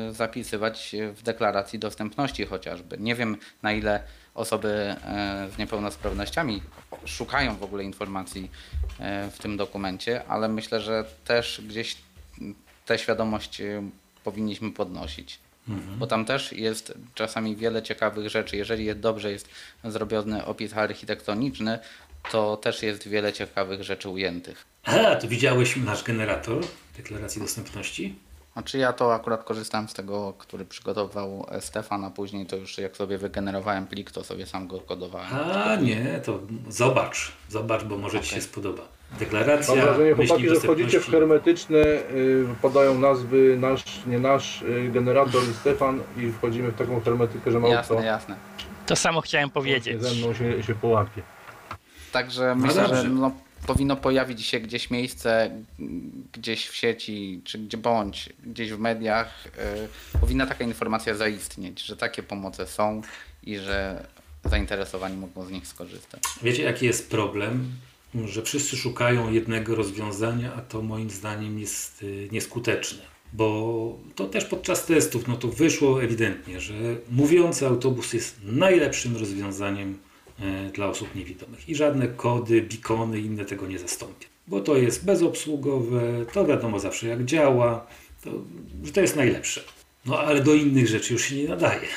[0.09, 2.97] y, zapisywać w deklaracji dostępności chociażby.
[2.99, 4.03] Nie wiem na ile
[4.37, 6.61] osoby e, z niepełnosprawnościami
[7.05, 8.51] szukają w ogóle informacji
[8.99, 11.97] e, w tym dokumencie, ale myślę, że też gdzieś
[12.85, 13.89] tę świadomość e,
[14.23, 15.39] powinniśmy podnosić.
[15.97, 18.57] Bo tam też jest czasami wiele ciekawych rzeczy.
[18.57, 19.49] Jeżeli jest dobrze jest
[19.83, 21.79] zrobiony opis architektoniczny,
[22.31, 24.65] to też jest wiele ciekawych rzeczy ujętych.
[24.83, 26.63] A, to widziałeś nasz generator
[26.97, 28.15] deklaracji dostępności?
[28.53, 32.97] Znaczy ja to akurat korzystałem z tego, który przygotował Stefan, a później to już jak
[32.97, 35.33] sobie wygenerowałem plik, to sobie sam go kodowałem.
[35.33, 36.39] A nie, to
[36.69, 38.96] zobacz, zobacz, bo może Ci się spodoba.
[39.19, 44.89] Deklaracja Mam wrażenie, chłopaki, że wchodzicie w hermetyczne, y, padają nazwy nasz, nie nasz, y,
[44.93, 48.35] generator i Stefan i wchodzimy w taką hermetykę, że mało Jasne, kto jasne.
[48.85, 50.01] To samo chciałem powiedzieć.
[50.01, 51.21] ze mną się, się połapie.
[52.11, 53.01] Także myślę, dobrze.
[53.01, 53.31] że no,
[53.67, 55.43] powinno pojawić się gdzieś miejsce,
[55.79, 59.47] m, gdzieś w sieci, czy gdzie bądź, gdzieś w mediach,
[60.15, 63.01] y, powinna taka informacja zaistnieć, że takie pomoce są
[63.43, 64.05] i że
[64.45, 66.21] zainteresowani mogą z nich skorzystać.
[66.41, 67.71] Wiecie, jaki jest problem?
[68.25, 73.17] Że wszyscy szukają jednego rozwiązania, a to moim zdaniem jest y, nieskuteczne.
[73.33, 76.73] Bo to też podczas testów no to wyszło ewidentnie, że
[77.11, 79.97] mówiący autobus jest najlepszym rozwiązaniem
[80.39, 81.69] e, dla osób niewidomych.
[81.69, 84.27] I żadne kody, bikony inne tego nie zastąpią.
[84.47, 87.87] Bo to jest bezobsługowe, to wiadomo zawsze jak działa,
[88.23, 88.31] to,
[88.83, 89.61] że to jest najlepsze.
[90.07, 91.87] No ale do innych rzeczy już się nie nadaje.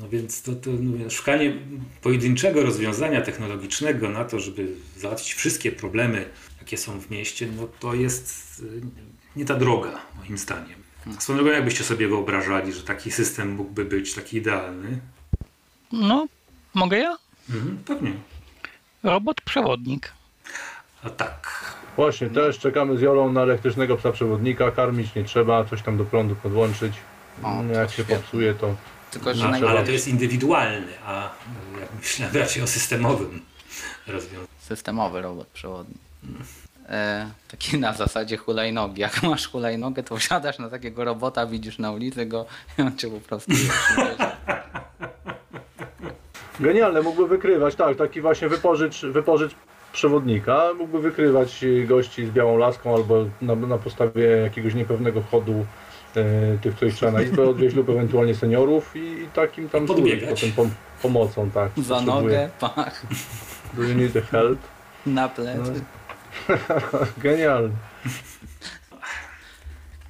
[0.00, 1.52] No więc to, to no, mówię, szukanie
[2.02, 6.28] pojedynczego rozwiązania technologicznego na to, żeby załatwić wszystkie problemy,
[6.58, 8.82] jakie są w mieście, no to jest y,
[9.36, 10.84] nie ta droga, moim zdaniem.
[11.18, 14.98] Swoją drogą, jakbyście sobie wyobrażali, że taki system mógłby być taki idealny?
[15.92, 16.26] No,
[16.74, 17.16] mogę ja?
[17.50, 18.12] Mhm, pewnie.
[19.02, 20.12] Robot przewodnik.
[21.02, 21.74] A tak.
[21.96, 26.04] Właśnie, też czekamy z Jolą na elektrycznego psa przewodnika, karmić nie trzeba, coś tam do
[26.04, 26.92] prądu podłączyć.
[27.42, 28.16] O, No, jak się świetnie.
[28.16, 28.74] popsuje, to
[29.10, 31.30] Tylko, że No, ale to jest indywidualny, a
[31.80, 33.40] jak myślałem raczej o systemowym
[34.06, 34.46] rozwiązaniu.
[34.58, 35.94] systemowy robot przewodni.
[36.88, 39.00] E, taki na zasadzie hulajnogi.
[39.00, 42.46] Jak masz hulajnogę, to wsiadasz na takiego robota, widzisz na ulicy go
[42.78, 43.52] i on cię po prostu.
[46.60, 49.54] Genialne, mógłby wykrywać, tak, taki właśnie wypożycz, wypożycz
[49.92, 55.66] przewodnika, mógłby wykrywać gości z białą laską albo na, na podstawie jakiegoś niepewnego chodu
[56.62, 60.30] tych, których trzeba na izbę odwieźć lub ewentualnie seniorów i, i takim tam podbiegać.
[60.40, 60.70] potem pom
[61.02, 61.70] pomocą, tak.
[61.76, 62.22] Za potrzebuje.
[62.22, 63.06] nogę, pach,
[63.74, 64.58] Do you need help?
[65.06, 65.80] na plecy.
[67.18, 67.70] Genialne.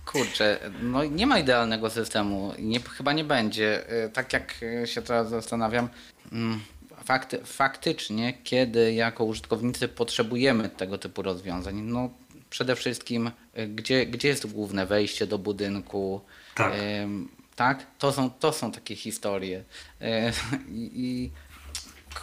[0.06, 2.52] Kurczę, no nie ma idealnego systemu.
[2.58, 3.88] Nie, chyba nie będzie.
[4.04, 5.88] E, Tak jak e, się teraz zastanawiam,
[6.32, 6.60] mm,
[7.04, 12.10] fakty, faktycznie, kiedy jako użytkownicy potrzebujemy tego typu rozwiązań, no
[12.54, 16.20] przede wszystkim, e, gdzie, gdzie jest główne wejście do budynku,
[16.54, 16.72] Tak.
[16.76, 17.86] Em, tak?
[17.98, 19.62] To są, to są takie historie.
[20.00, 20.32] E,
[20.68, 21.30] I,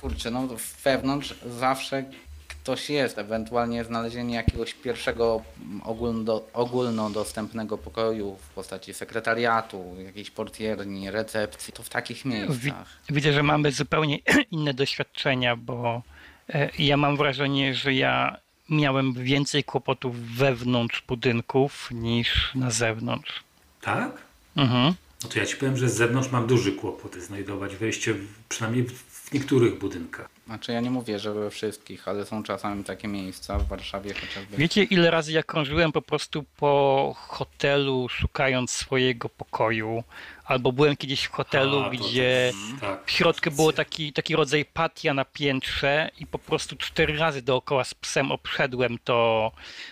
[0.02, 0.48] kurczę, no
[0.84, 2.06] wewnątrz zawsze
[2.48, 11.12] ktoś jest, ewentualnie znalezienie jakiegoś pierwszego mm, ogólno, ogólnodostępnego pokoju w postaci sekretariatu, jakiejś portierni,
[11.12, 12.88] recepcji, to w takich Wi- miejscach.
[13.10, 14.20] widzę, że mamy zupełnie
[14.52, 16.02] inne doświadczenia, bo
[16.50, 18.38] e, ja mam wrażenie, że ja
[18.72, 23.44] miałem więcej kłopotów wewnątrz budynków niż na zewnątrz.
[23.82, 24.12] Tak?
[24.56, 24.94] Mhm.
[25.24, 28.84] No to ja ci powiem, że z zewnątrz mam duży kłopot znajdować wejście, w, przynajmniej
[28.84, 30.30] w, w niektórych budynkach.
[30.46, 34.58] Znaczy ja nie mówię, że we wszystkich, ale są czasami takie miejsca w Warszawie chociażby.
[34.58, 40.04] Wiecie, ile razy ja krążyłem po prostu po hotelu, szukając swojego pokoju,
[40.46, 43.06] albo byłem kiedyś w hotelu, A, to gdzie Tak.
[43.06, 47.84] w środku było taki, taki rodzaj patia na piętrze i po prostu cztery razy dookoła
[47.84, 49.52] z psem obszedłem to,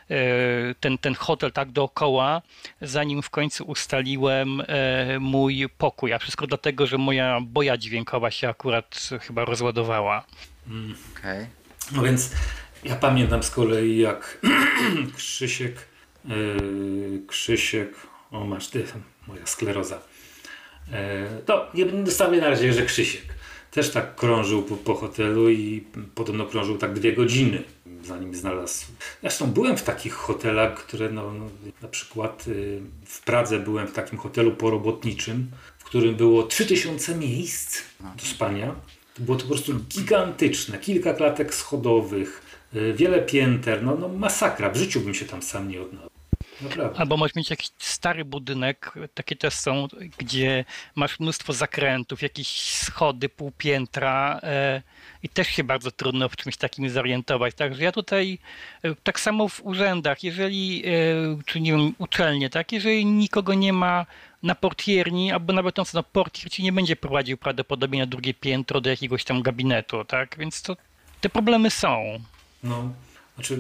[0.10, 0.16] e,
[0.80, 2.42] ten, ten hotel tak dookoła,
[2.82, 6.14] zanim w końcu ustaliłem e, mój pokój.
[6.14, 10.26] A wszystko dlatego, że moja boja dźwiękowa się akurat chyba rozładowała.
[11.18, 11.46] Okej.
[11.92, 12.32] No więc
[12.84, 14.42] ja pamiętam z kolei jak
[15.18, 15.88] Krzysiek,
[16.26, 17.90] yy, Krzysiek,
[18.32, 18.86] o masz ty,
[19.28, 20.02] moja skleroza.
[20.92, 23.22] Yy, to nie będę stawiał na razie, że Krzysiek
[23.72, 25.84] też tak krążył po, po hotelu i
[26.16, 27.64] podobno krążył tak dwie godziny,
[28.04, 28.86] zanim znalazł.
[29.22, 31.46] Zresztą byłem w takich hotelach, które no, no
[31.82, 37.82] na przykład yy, w Pradze byłem w takim hotelu porobotniczym, w którym było 3000 miejsc
[38.00, 38.76] do spania.
[39.14, 42.42] To było to po prostu gigantyczne, kilka klatek schodowych,
[42.76, 46.09] y, wiele pięter, no, no masakra, w życiu bym się tam sam nie odnalazł.
[46.62, 47.00] Naprawdę.
[47.00, 49.88] Albo możesz mieć jakiś stary budynek, takie też są,
[50.18, 54.82] gdzie masz mnóstwo zakrętów, jakieś schody, półpiętra e,
[55.24, 57.56] i też się bardzo trudno w czymś takim zorientować.
[57.56, 58.40] Także ja tutaj,
[58.84, 60.92] e, tak samo w urzędach, jeżeli, e,
[61.46, 64.06] czy nie wiem, uczelnie, tak, jeżeli nikogo nie ma
[64.44, 68.82] na portierni, albo nawet on no, portier ci nie będzie prowadził prawdopodobnie na drugie piętro
[68.82, 70.78] do jakiegoś tam gabinetu, tak, więc to
[71.22, 72.20] te problemy są.
[72.64, 72.94] No,
[73.36, 73.60] znaczy,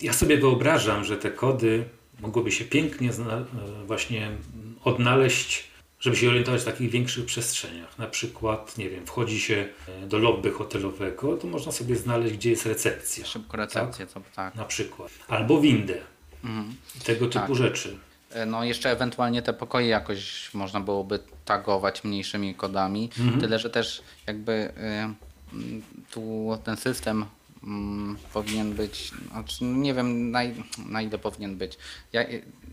[0.00, 1.84] ja sobie wyobrażam, że te kody
[2.20, 3.44] mogłyby się pięknie e,
[3.86, 4.30] właśnie
[4.84, 5.68] odnaleźć,
[6.00, 7.98] żeby się orientować w takich większych przestrzeniach.
[7.98, 9.68] Na przykład, nie wiem, wchodzi się
[10.02, 13.26] e, do lobby hotelowego, to można sobie znaleźć, gdzie jest recepcja.
[13.26, 14.54] Szybko recepcję, co tak.
[14.54, 15.10] Na przykład.
[15.28, 15.98] Albo windę.
[16.96, 17.54] I tego typu Tak.
[17.56, 17.96] rzeczy.
[18.30, 23.10] E, No jeszcze ewentualnie te pokoje jakoś można byłoby tagować mniejszymi kodami,
[23.40, 25.62] tyle że też jakby y,
[26.10, 27.24] tu ten system
[27.64, 30.40] mm, powinien być, znaczy, no nie wiem na,
[30.86, 31.78] na ile powinien być,
[32.12, 32.24] ja,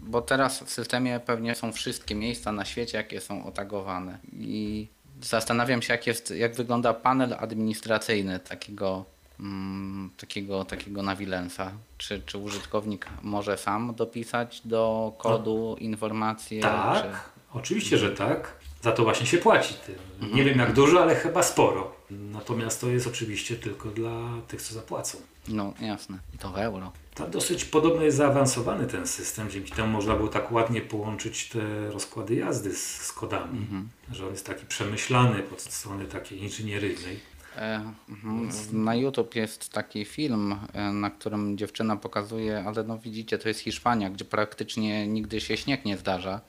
[0.01, 4.87] bo teraz w systemie pewnie są wszystkie miejsca na świecie, jakie są otagowane i
[5.21, 9.05] zastanawiam się jak, jest, jak wygląda panel administracyjny takiego
[9.39, 11.71] mm, takiego, takiego nawilensa.
[11.97, 16.61] Czy, czy użytkownik może sam dopisać do kodu informacje?
[16.61, 17.57] Tak, Czy...
[17.57, 18.64] oczywiście, że tak.
[18.85, 19.73] Za to właśnie się płaci.
[19.85, 19.95] Tym.
[20.13, 20.35] Mhm.
[20.35, 21.95] Nie wiem jak dużo, ale chyba sporo.
[22.11, 24.11] Natomiast to jest oczywiście tylko dla
[24.47, 25.17] tych, co zapłacą.
[25.47, 26.17] No jasne.
[26.35, 26.91] I to w euro.
[27.15, 31.91] Tam dosyć podobno jest zaawansowany ten system, dzięki temu można było tak ładnie połączyć te
[31.91, 33.89] rozkłady jazdy z, z kodami, Mhm.
[34.11, 37.19] że on jest taki przemyślany pod strony takiej inżynieryjnej.
[37.57, 38.49] E, mhm.
[38.71, 43.59] Na YouTube jest taki film, e, na którym dziewczyna pokazuje, ale no widzicie, to jest
[43.59, 46.41] Hiszpania, gdzie praktycznie nigdy się śnieg nie zdarza.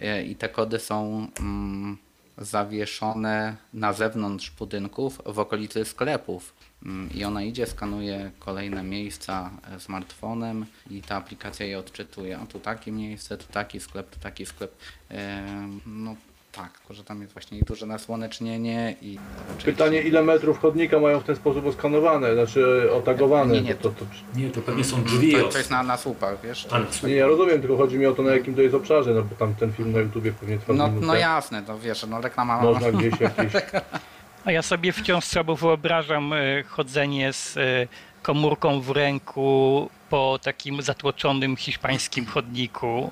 [0.00, 1.96] E, I te kody są mm,
[2.38, 6.54] zawieszone na zewnątrz budynków, w okolicy sklepów.
[6.86, 12.38] Mm, I ona idzie, skanuje kolejne miejsca e, smartfonem i ta aplikacja je odczytuje.
[12.38, 14.74] A tu takie miejsce, tu taki sklep, tu taki sklep.
[15.10, 15.42] E,
[15.86, 16.16] No
[16.52, 19.18] tak, tylko że tam jest właśnie i duże nasłonecznienie i
[19.64, 23.54] Pytanie, ile metrów chodnika mają w ten sposób oskanowane, znaczy otagowane?
[23.54, 24.04] Nie, nie, to, to,
[24.36, 25.32] Nie, to pewnie są drzwi.
[25.32, 26.68] To, to jest na, na słupach, wiesz?
[26.70, 29.14] A, no, nie, ja rozumiem, tylko chodzi mi o to, na jakim to jest obszarze,
[29.14, 31.06] no bo tam ten film na YouTubie pewnie trwa No, minutę.
[31.06, 33.52] no jasne, to wiesz, no reklama Można gdzieś jakieś...
[34.44, 37.60] A ja sobie wciąż słabo wyobrażam e, chodzenie z e,
[38.22, 43.10] komórką w ręku po takim zatłoczonym hiszpańskim chodniku.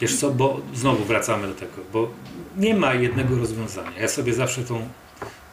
[0.00, 2.10] Wiesz co, bo znowu wracamy do tego, bo
[2.56, 4.00] nie ma jednego rozwiązania.
[4.00, 4.88] Ja sobie zawsze tą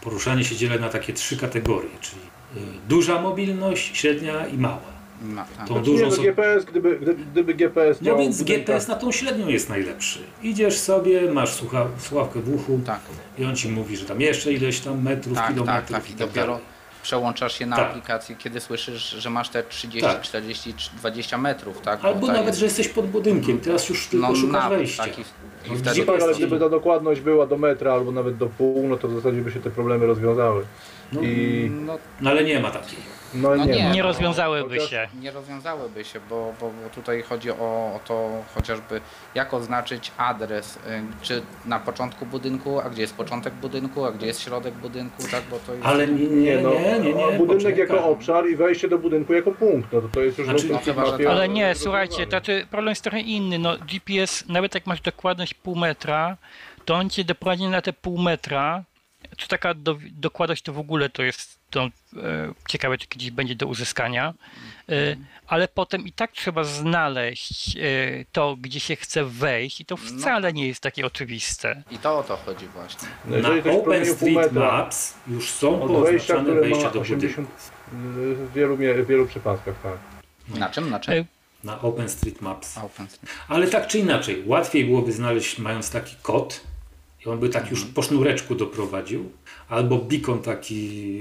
[0.02, 2.22] poruszanie się dzielę na takie trzy kategorie, czyli
[2.58, 2.60] y,
[2.90, 5.00] duża mobilność, średnia i mała.
[5.22, 5.68] No, tak.
[5.68, 6.22] Tą dużą no są...
[6.22, 10.20] GPS, gdyby, gdyby, gdyby GPS No więc GPS na tą średnią jest najlepszy.
[10.44, 13.00] Idziesz sobie, masz słucha, słuchawkę w uchu tak,
[13.40, 16.10] i on ci mówi, że tam jeszcze ileś tam metrów, tak, tak, kilometrów tak.
[16.10, 16.79] i I tak dopiero dalej.
[17.04, 17.90] Przełączasz się na Tak.
[17.90, 20.22] aplikację, kiedy słyszysz, że masz te 30, Tak.
[20.22, 22.02] 40, 20 metrów, tak?
[22.02, 25.04] Bo Albo ta nawet, że jesteś pod budynkiem, teraz już tylko no, szukasz wejścia.
[25.04, 25.24] taki,
[25.68, 28.46] No, i gdzie wtedy Tak, ale gdyby ta dokładność była do metra albo nawet do
[28.48, 30.64] pół, no to w zasadzie by się te problemy rozwiązały.
[31.14, 33.00] No, I no, no ale nie ma takiej.
[33.34, 33.90] no, No nie, nie, ma.
[33.94, 35.08] Nie rozwiązałyby chociaż- się.
[35.22, 37.56] nie rozwiązałyby się, bo, bo, bo tutaj chodzi o,
[37.96, 39.02] o to chociażby
[39.36, 40.80] jak oznaczyć adres, y,
[41.22, 45.44] czy na początku budynku, a gdzie jest początek budynku, a gdzie jest środek budynku, tak,
[45.52, 45.86] bo to jest...
[45.86, 47.80] Ale nie, nie, Nie, no, nie, nie, nie, budynek poczekaj.
[47.80, 50.74] jako obszar i wejście do budynku jako punkt, no to to jest już Znaczy, na
[50.74, 51.26] no chyba, tak.
[51.26, 53.60] Ale nie, słuchajcie, tacy problem jest trochę inny.
[53.60, 56.38] No, GPS, nawet jak masz dokładność pół metra,
[56.86, 58.84] to on cię doprowadzi na te pół metra.
[59.40, 61.90] Czy taka do, dokładność to w ogóle to jest to, e,
[62.70, 64.34] ciekawe, czy kiedyś będzie do uzyskania.
[64.90, 65.16] E,
[65.48, 67.80] ale potem i tak trzeba znaleźć e,
[68.32, 71.84] to, gdzie się chce wejść, i to wcale nie jest takie oczywiste.
[71.92, 73.08] I to o to chodzi właśnie.
[73.26, 76.42] No Na OpenStreetMaps już są od wejścia,
[76.92, 77.52] do 80 budynku.
[77.92, 79.98] w wielu, w wielu przypadkach, tak.
[80.60, 80.90] Na czym?
[80.90, 81.14] Na czym?
[81.14, 81.26] E,
[81.64, 82.78] Na OpenStreetMaps.
[82.78, 83.34] OpenStreet.
[83.48, 86.62] Ale tak czy inaczej, łatwiej byłoby znaleźć mając taki kod
[87.26, 89.30] i on by tak już po sznureczku doprowadził,
[89.70, 91.20] albo beacon taki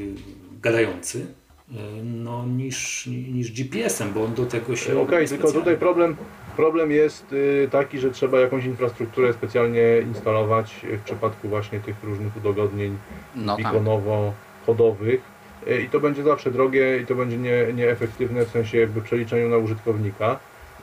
[0.63, 1.75] gadający, y,
[2.05, 5.01] no, niż, niż GPS-em, bo on do tego się...
[5.01, 6.17] Okej, tylko specjalnie- tutaj problem,
[6.57, 12.37] problem jest y, taki, że trzeba jakąś infrastrukturę specjalnie instalować w przypadku właśnie tych różnych
[12.37, 12.97] udogodnień
[13.37, 13.65] No tak.
[13.67, 15.21] bikonowo-chodowych
[15.67, 19.49] Y, i to będzie zawsze drogie i to będzie nie, nieefektywne w sensie jakby przeliczeniu
[19.49, 20.39] na użytkownika.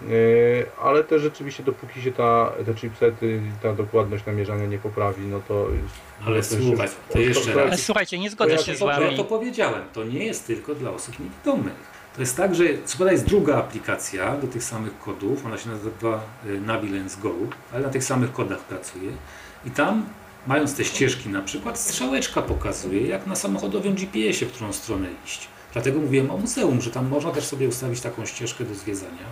[0.10, 5.42] Y, Ale też rzeczywiście dopóki się ta, te chipsety, ta dokładność namierzania nie poprawi, no
[5.48, 5.68] to...
[6.26, 7.68] Ale to słuchaj, to jeszcze to- raz.
[7.68, 9.18] ale słuchajcie, nie zgodzę ja się z To, ja wami.
[9.18, 11.96] to powiedziałem, to nie jest tylko dla osób niewidomych.
[12.16, 15.70] To jest tak, że co prawda jest druga aplikacja do tych samych kodów, ona się
[15.70, 17.32] nazywa y, Navilence Go,
[17.74, 19.12] ale na tych samych kodach pracuje
[19.66, 20.06] i tam
[20.48, 25.48] mając te ścieżki na przykład, strzałeczka pokazuje, jak na samochodowym GPS-ie, w którą stronę iść.
[25.74, 29.26] Dlatego mówiłem o muzeum, że tam można też sobie ustawić taką ścieżkę do zwiedzania.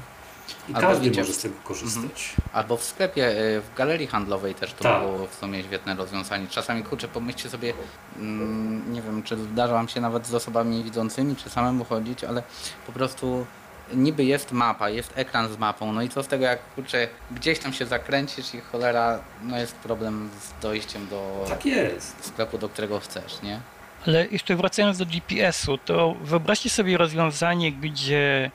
[0.69, 2.33] I Albo każdy może z tego korzystać.
[2.53, 5.01] Albo w sklepie, y, w galerii handlowej też to Tak.
[5.01, 6.47] było w sumie świetne rozwiązanie.
[6.47, 7.73] Czasami kurczę, pomyślcie sobie,
[8.19, 12.43] mm, nie wiem, czy zdarza wam się nawet z osobami widzącymi, czy samemu chodzić, ale
[12.87, 13.45] po prostu
[13.93, 17.59] niby jest mapa, jest ekran z mapą, no i co z tego, jak kurczę, gdzieś
[17.59, 22.25] tam się zakręcisz i cholera, no jest problem z dojściem do Tak jest.
[22.25, 23.59] sklepu, do którego chcesz, nie?
[24.07, 28.51] Ale jeszcze wracając do GPS-u, to wyobraźcie sobie rozwiązanie, gdzie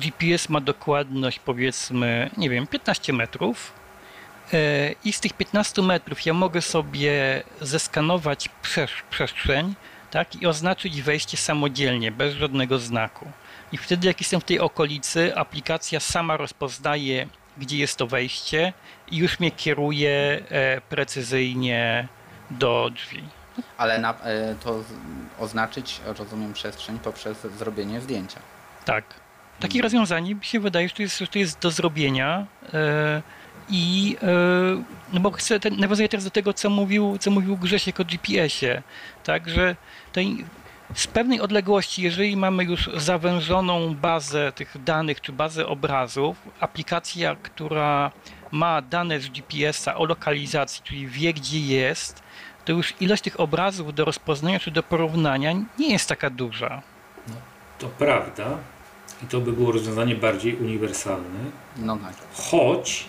[0.00, 3.72] GPS ma dokładność powiedzmy, nie wiem, 15 metrów
[4.52, 8.48] e, i z tych 15 metrów ja mogę sobie zeskanować
[9.10, 9.74] przestrzeń
[10.10, 13.30] tak, i oznaczyć wejście samodzielnie, bez żadnego znaku.
[13.72, 17.26] I wtedy jak jestem w tej okolicy, aplikacja sama rozpoznaje,
[17.58, 18.72] gdzie jest to wejście
[19.10, 22.08] i już mnie kieruje e, precyzyjnie
[22.50, 23.22] do drzwi.
[23.76, 24.16] Ale na, y,
[24.64, 24.84] to
[25.38, 28.40] oznaczyć, rozumiem, przestrzeń poprzez zrobienie zdjęcia.
[28.84, 29.04] Tak.
[29.60, 32.46] Takie rozwiązanie mi się wydaje, że to jest, że to jest do zrobienia.
[32.72, 33.22] e,
[33.68, 34.26] I e,
[35.12, 38.82] no bo chcę, ten, nawiązuję teraz do tego, co mówił, co mówił Grzesiek o GPS-ie.
[39.24, 39.76] Tak, że
[40.12, 40.44] tej,
[40.94, 48.10] z pewnej odległości, jeżeli mamy już zawężoną bazę tych danych, czy bazę obrazów, aplikacja, która
[48.50, 52.22] ma dane z GPS-a o lokalizacji, czyli wie, gdzie jest,
[52.64, 56.82] to już ilość tych obrazów do rozpoznania czy do porównania nie jest taka duża.
[57.78, 58.58] To prawda.
[59.24, 61.38] I to by było rozwiązanie bardziej uniwersalne.
[61.76, 62.14] No tak.
[62.34, 63.06] Choć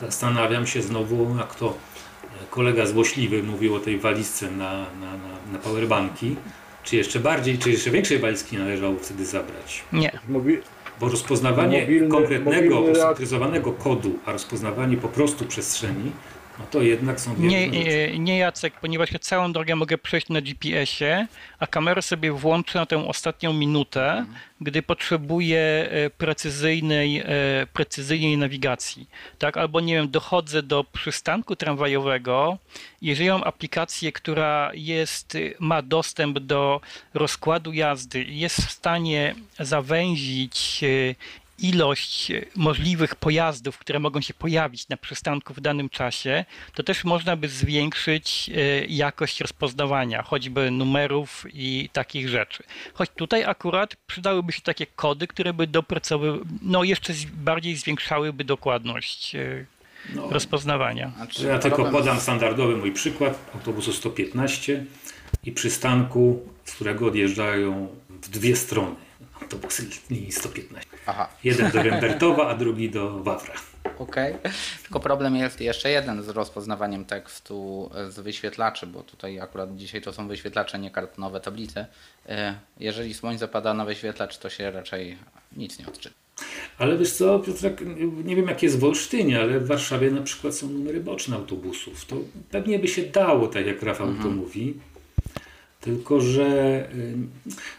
[0.00, 1.74] zastanawiam się znowu, jak to
[2.50, 6.36] kolega złośliwy mówił o tej walizce na, na, na, na powerbanki.
[6.84, 9.84] Czy jeszcze bardziej, czy jeszcze większej walizki należało wtedy zabrać?
[9.92, 10.18] Nie.
[10.28, 10.58] Mówi,
[11.00, 16.12] Bo rozpoznawanie Mobilny- konkretnego, mobilny reak- kodu, a rozpoznawanie po prostu przestrzeni,
[16.70, 18.18] to jednak są dwie Nie, rzeczy.
[18.18, 21.26] nie, Jacek, ponieważ ja całą drogę mogę przejść na GPS-ie,
[21.58, 24.26] a kamerę sobie włączę na tę ostatnią minutę,
[24.60, 27.24] gdy potrzebuję e, precyzyjnej, e,
[27.72, 29.08] precyzyjnej nawigacji.
[29.38, 29.56] Tak?
[29.56, 32.58] Albo nie wiem, dochodzę do przystanku tramwajowego,
[33.02, 36.80] jeżeli mam aplikację, która jest, y, ma dostęp do
[37.14, 41.14] rozkładu jazdy i jest w stanie zawęzić e,
[41.60, 46.44] ilość e, możliwych pojazdów, które mogą się pojawić na przystanku w danym czasie,
[46.74, 52.62] to też można by zwiększyć e, jakość rozpoznawania, choćby numerów i takich rzeczy.
[52.94, 59.34] Choć tutaj akurat przydałyby się takie kody, które by dopracowywały, no jeszcze bardziej zwiększałyby dokładność
[59.34, 59.66] e,
[60.14, 61.12] No, rozpoznawania.
[61.16, 64.84] Znaczy, ja tylko podam standardowy mój przykład autobusu 115
[65.44, 68.96] i przystanku, z którego odjeżdżają w dwie strony
[69.40, 70.89] autobusy linii 115.
[71.06, 73.54] Aha, Jeden do Rembertowa, a drugi do Wawra.
[73.98, 74.34] okej.
[74.82, 80.12] Tylko problem jest jeszcze jeden z rozpoznawaniem tekstu z wyświetlaczy, bo tutaj akurat dzisiaj to
[80.12, 81.86] są wyświetlacze, nie kartonowe tablice.
[82.28, 85.18] E, Jeżeli słońce pada na wyświetlacz, to się raczej
[85.56, 86.14] nic nie odczyta.
[86.78, 87.80] Ale wiesz co, Piotrek,
[88.24, 92.04] nie wiem jak jest w Olsztynie, ale w Warszawie na przykład są numery boczne autobusów.
[92.04, 92.16] To
[92.50, 94.74] pewnie by się dało, tak jak Rafał to mówi.
[95.80, 96.42] Tylko, że
[96.94, 97.14] y,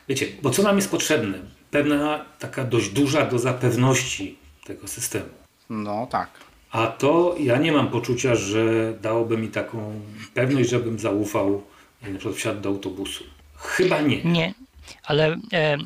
[0.10, 1.40] wiecie, bo co nam jest potrzebne?
[1.72, 5.30] Pewna taka dość duża doza pewności tego systemu.
[5.70, 6.30] No tak.
[6.72, 10.02] A to ja nie mam poczucia, że dałoby mi taką
[10.34, 11.64] pewność, żebym zaufał,
[12.02, 13.24] na przykład wsiadł do autobusu.
[13.56, 14.24] Chyba nie.
[14.24, 14.54] Nie,
[15.04, 15.78] ale e,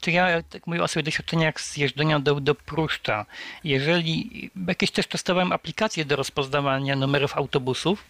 [0.00, 3.26] to ja tak mówię o swoich doświadczeniach z jeżdżenia do, do Pruszcza.
[3.64, 8.04] Jeżeli jakieś też testowałem aplikacje do rozpoznawania numerów autobusów,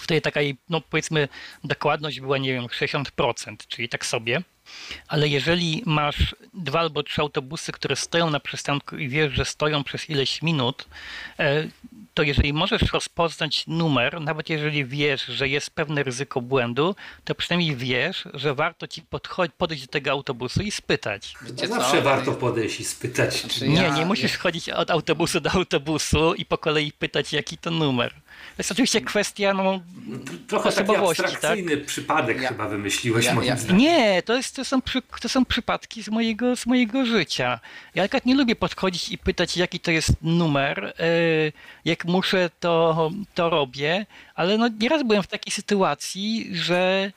[0.00, 1.28] wtedy taka no powiedzmy,
[1.64, 4.42] dokładność była, nie wiem, 60%, czyli tak sobie.
[5.08, 9.84] Ale jeżeli masz dwa albo trzy autobusy, które stoją na przystanku i wiesz, że stoją
[9.84, 10.84] przez ileś minut,
[11.38, 11.68] e,
[12.14, 17.76] to jeżeli możesz rozpoznać numer, nawet jeżeli wiesz, że jest pewne ryzyko błędu, to przynajmniej
[17.76, 19.02] wiesz, że warto ci
[19.58, 21.34] podejść do tego autobusu i spytać.
[21.42, 22.02] Wiecie Zawsze co?
[22.02, 23.40] warto podejść i spytać.
[23.40, 27.58] Znaczy, Nie, ja- nie musisz chodzić od autobusu do autobusu i po kolei pytać, jaki
[27.58, 28.14] to numer.
[28.56, 29.80] To jest oczywiście kwestia, no,
[30.48, 31.32] Trochę taki osobowości, tak?
[31.32, 33.76] abstrakcyjny przypadek Ja- chyba wymyśliłeś ja- moim ja- zdaniem.
[33.78, 34.80] Nie, to, jest, to, są
[35.20, 37.60] to są przypadki z mojego, z mojego życia.
[37.94, 40.94] Ja akurat nie lubię podchodzić i pytać, jaki to jest numer.
[40.98, 41.04] e,
[41.84, 47.12] Jak muszę, to, to robię, ale no nieraz byłem w takiej sytuacji, że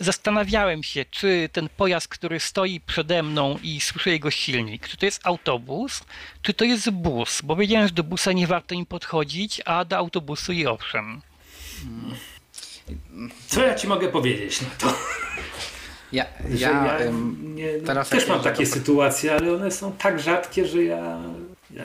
[0.00, 5.06] zastanawiałem się, czy ten pojazd, który stoi przede mną i słyszę jego silnik, czy to
[5.06, 6.02] jest autobus,
[6.42, 9.96] czy to jest bus, bo wiedziałem, że do busa nie warto im podchodzić, a do
[9.96, 11.20] autobusu i owszem.
[13.46, 14.94] Co ja ci mogę powiedzieć na to?
[16.12, 16.98] Ja, ja, ja
[17.42, 21.20] nie, no, teraz też mam takie sytuacje, ale one są tak rzadkie, że ja,
[21.74, 21.84] ja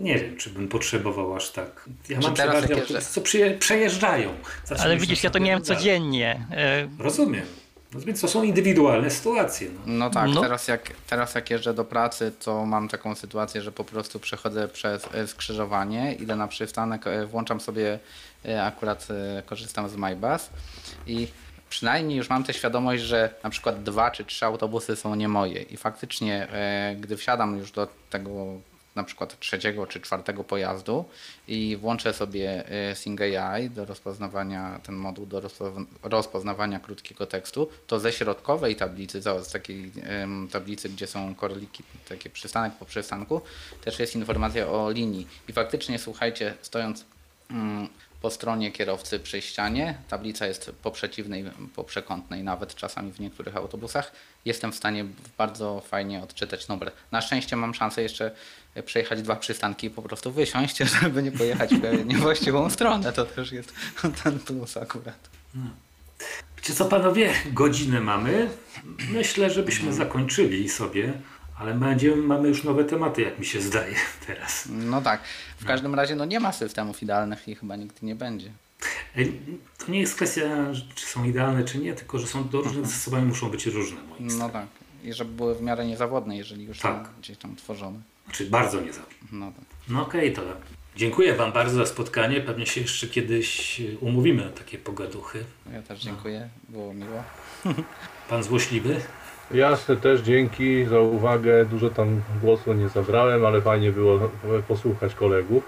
[0.00, 1.88] nie wiem, czy bym potrzebował aż tak.
[2.08, 4.34] Ja Czy mam teraz autobusy, jeżdżę- co przyje, przejeżdżają.
[4.78, 6.46] Ale widzisz, ja to miałem codziennie.
[6.50, 7.46] e, Rozumiem.
[7.94, 9.68] No więc to są indywidualne sytuacje.
[9.74, 9.80] No.
[9.86, 10.40] No tak, No.
[10.40, 14.68] Teraz, jak, teraz jak jeżdżę do pracy, to mam taką sytuację, że po prostu przechodzę
[14.68, 17.98] przez e, skrzyżowanie, idę na przystanek, e, włączam sobie,
[18.62, 19.08] akurat
[19.46, 20.50] korzystam z MyBus
[21.06, 21.28] i
[21.70, 25.62] przynajmniej już mam tę świadomość, że na przykład dwa czy trzy autobusy są nie moje
[25.62, 26.48] i faktycznie,
[27.00, 28.46] gdy wsiadam już do tego
[28.96, 31.04] na przykład trzeciego czy czwartego pojazdu
[31.48, 37.68] i włączę sobie e, Sing AI do rozpoznawania, ten moduł do rozpo- rozpoznawania krótkiego tekstu,
[37.86, 39.92] to ze środkowej tablicy, z takiej
[40.52, 43.40] tablicy, gdzie są korliki, takie przystanek po przystanku,
[43.84, 45.26] też jest informacja o linii.
[45.48, 47.04] I faktycznie słuchajcie, stojąc
[48.22, 51.44] po stronie kierowcy przy ścianie, tablica jest po przeciwnej,
[51.74, 54.12] po przekątnej, nawet czasami w niektórych autobusach.
[54.44, 55.04] Jestem w stanie
[55.38, 56.92] bardzo fajnie odczytać numer.
[57.12, 58.30] Na szczęście mam szansę jeszcze
[58.82, 63.12] przejechać dwa przystanki i po prostu wysiąść, żeby nie pojechać w niewłaściwą stronę.
[63.12, 63.72] To też jest
[64.24, 65.28] ten plus akurat.
[66.56, 68.48] Wiecie co panowie, godzinę mamy.
[69.12, 71.12] Myślę, żebyśmy zakończyli sobie,
[71.58, 73.94] ale będziemy, mamy już nowe tematy, jak mi się zdaje
[74.26, 74.68] teraz.
[74.70, 75.20] No tak.
[75.60, 78.50] W każdym razie no nie ma systemów idealnych i chyba nigdy nie będzie.
[79.78, 80.42] To nie jest kwestia,
[80.94, 84.24] czy są idealne, czy nie, tylko że są do różnych zasobami muszą być różne, moim
[84.26, 84.52] No zdaniem.
[84.52, 84.66] tak.
[85.04, 87.06] I żeby były w miarę niezawodne, jeżeli już Tak.
[87.06, 87.98] są gdzieś tam tworzone.
[88.26, 89.16] Znaczy bardzo niezawodne.
[89.32, 89.64] No tak.
[89.88, 90.42] No okej, to
[90.96, 92.40] dziękuję Wam bardzo za spotkanie.
[92.40, 95.44] Pewnie się jeszcze kiedyś y, umówimy na takie pogaduchy.
[95.72, 96.48] Ja też dziękuję.
[96.68, 97.22] Było miło.
[98.30, 99.00] Pan złośliwy?
[99.54, 101.64] Jasne, też dzięki za uwagę.
[101.64, 104.30] Dużo tam głosu nie zabrałem, ale fajnie było
[104.68, 105.64] posłuchać kolegów.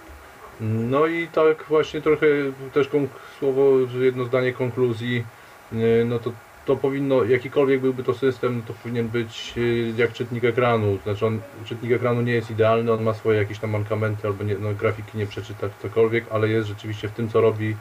[0.61, 2.27] No i tak właśnie trochę
[2.75, 5.25] też konk- słowo, jedno zdanie konkluzji.
[5.73, 6.33] Yy, No to,
[6.69, 10.99] to powinno, jakikolwiek byłby to system, to powinien być yy, jak czytnik ekranu.
[11.05, 14.55] Znaczy on, czytnik ekranu nie jest idealny, on ma swoje jakieś tam mankamenty albo nie,
[14.59, 17.77] no, grafiki nie przeczyta cokolwiek, ale jest rzeczywiście w tym co robi,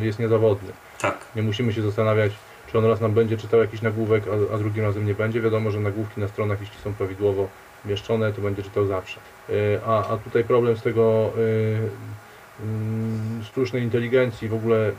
[0.00, 0.72] jest niezawodny.
[1.00, 1.18] Tak.
[1.36, 2.32] Nie musimy się zastanawiać,
[2.72, 5.40] czy on raz nam będzie czytał jakiś nagłówek, a, a drugim razem nie będzie.
[5.40, 7.48] Wiadomo, że nagłówki na stronach, jeśli są prawidłowo
[7.84, 9.20] umieszczone, to będzie czytał zawsze.
[9.48, 11.32] Yy, A, a tutaj problem z tego
[12.62, 14.92] mm, sztucznej inteligencji, w ogóle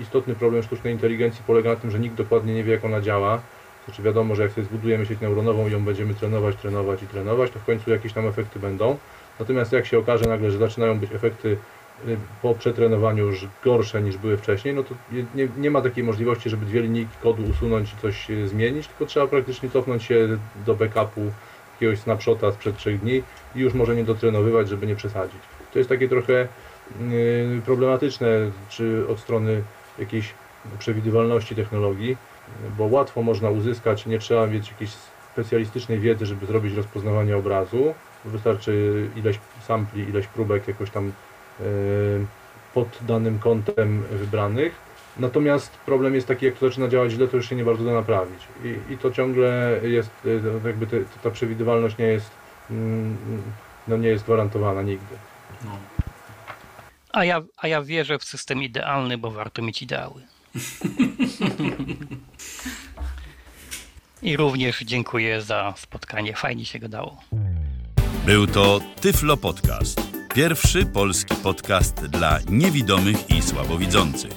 [0.00, 3.40] istotny problem sztucznej inteligencji polega na tym, że nikt dokładnie nie wie, jak ona działa.
[3.84, 7.50] Znaczy wiadomo, że jak sobie zbudujemy sieć neuronową i ją będziemy trenować, trenować i trenować,
[7.50, 8.96] to w końcu jakieś tam efekty będą.
[9.40, 11.56] Natomiast jak się okaże nagle, że zaczynają być efekty
[12.08, 14.94] y, po przetrenowaniu już gorsze niż były wcześniej, no to
[15.34, 19.26] nie- nie, ma takiej możliwości, żeby dwie linijki kodu usunąć i coś zmienić, tylko trzeba
[19.26, 21.20] praktycznie cofnąć się do backupu
[21.74, 23.22] jakiegoś snapshota sprzed trzech dni
[23.56, 25.40] i już może nie dotrenowywać, żeby nie przesadzić.
[25.72, 26.48] To jest takie trochę
[27.64, 28.28] problematyczne,
[28.68, 29.62] czy od strony
[29.98, 30.34] jakiejś
[30.78, 32.16] przewidywalności technologii,
[32.78, 34.90] bo łatwo można uzyskać, nie trzeba mieć jakiejś
[35.32, 37.94] specjalistycznej wiedzy, żeby zrobić rozpoznawanie obrazu.
[38.24, 41.12] Wystarczy ileś sampli, ileś próbek jakoś tam
[41.60, 42.26] y,
[42.74, 44.72] pod danym kątem wybranych.
[45.16, 47.92] Natomiast problem jest taki, jak to zaczyna działać źle, to już się nie bardzo da
[47.92, 48.48] naprawić.
[48.64, 52.30] I, i to ciągle jest, y, jakby te, ta przewidywalność nie jest,
[52.70, 53.16] mm,
[53.88, 55.14] no nie jest gwarantowana nigdy.
[55.64, 55.95] No.
[57.16, 60.22] A ja, a ja wierzę w system idealny, bo warto mieć ideały.
[64.22, 66.34] I również dziękuję za spotkanie.
[66.34, 67.20] Fajnie się gadało.
[68.26, 70.00] Był to Tyflo Podcast.
[70.34, 74.32] Pierwszy polski podcast dla niewidomych i słabowidzących.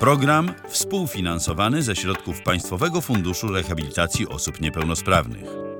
[0.00, 5.70] Program współfinansowany ze środków Państwowego Funduszu Rehabilitacji Osób Niepełnosprawnych.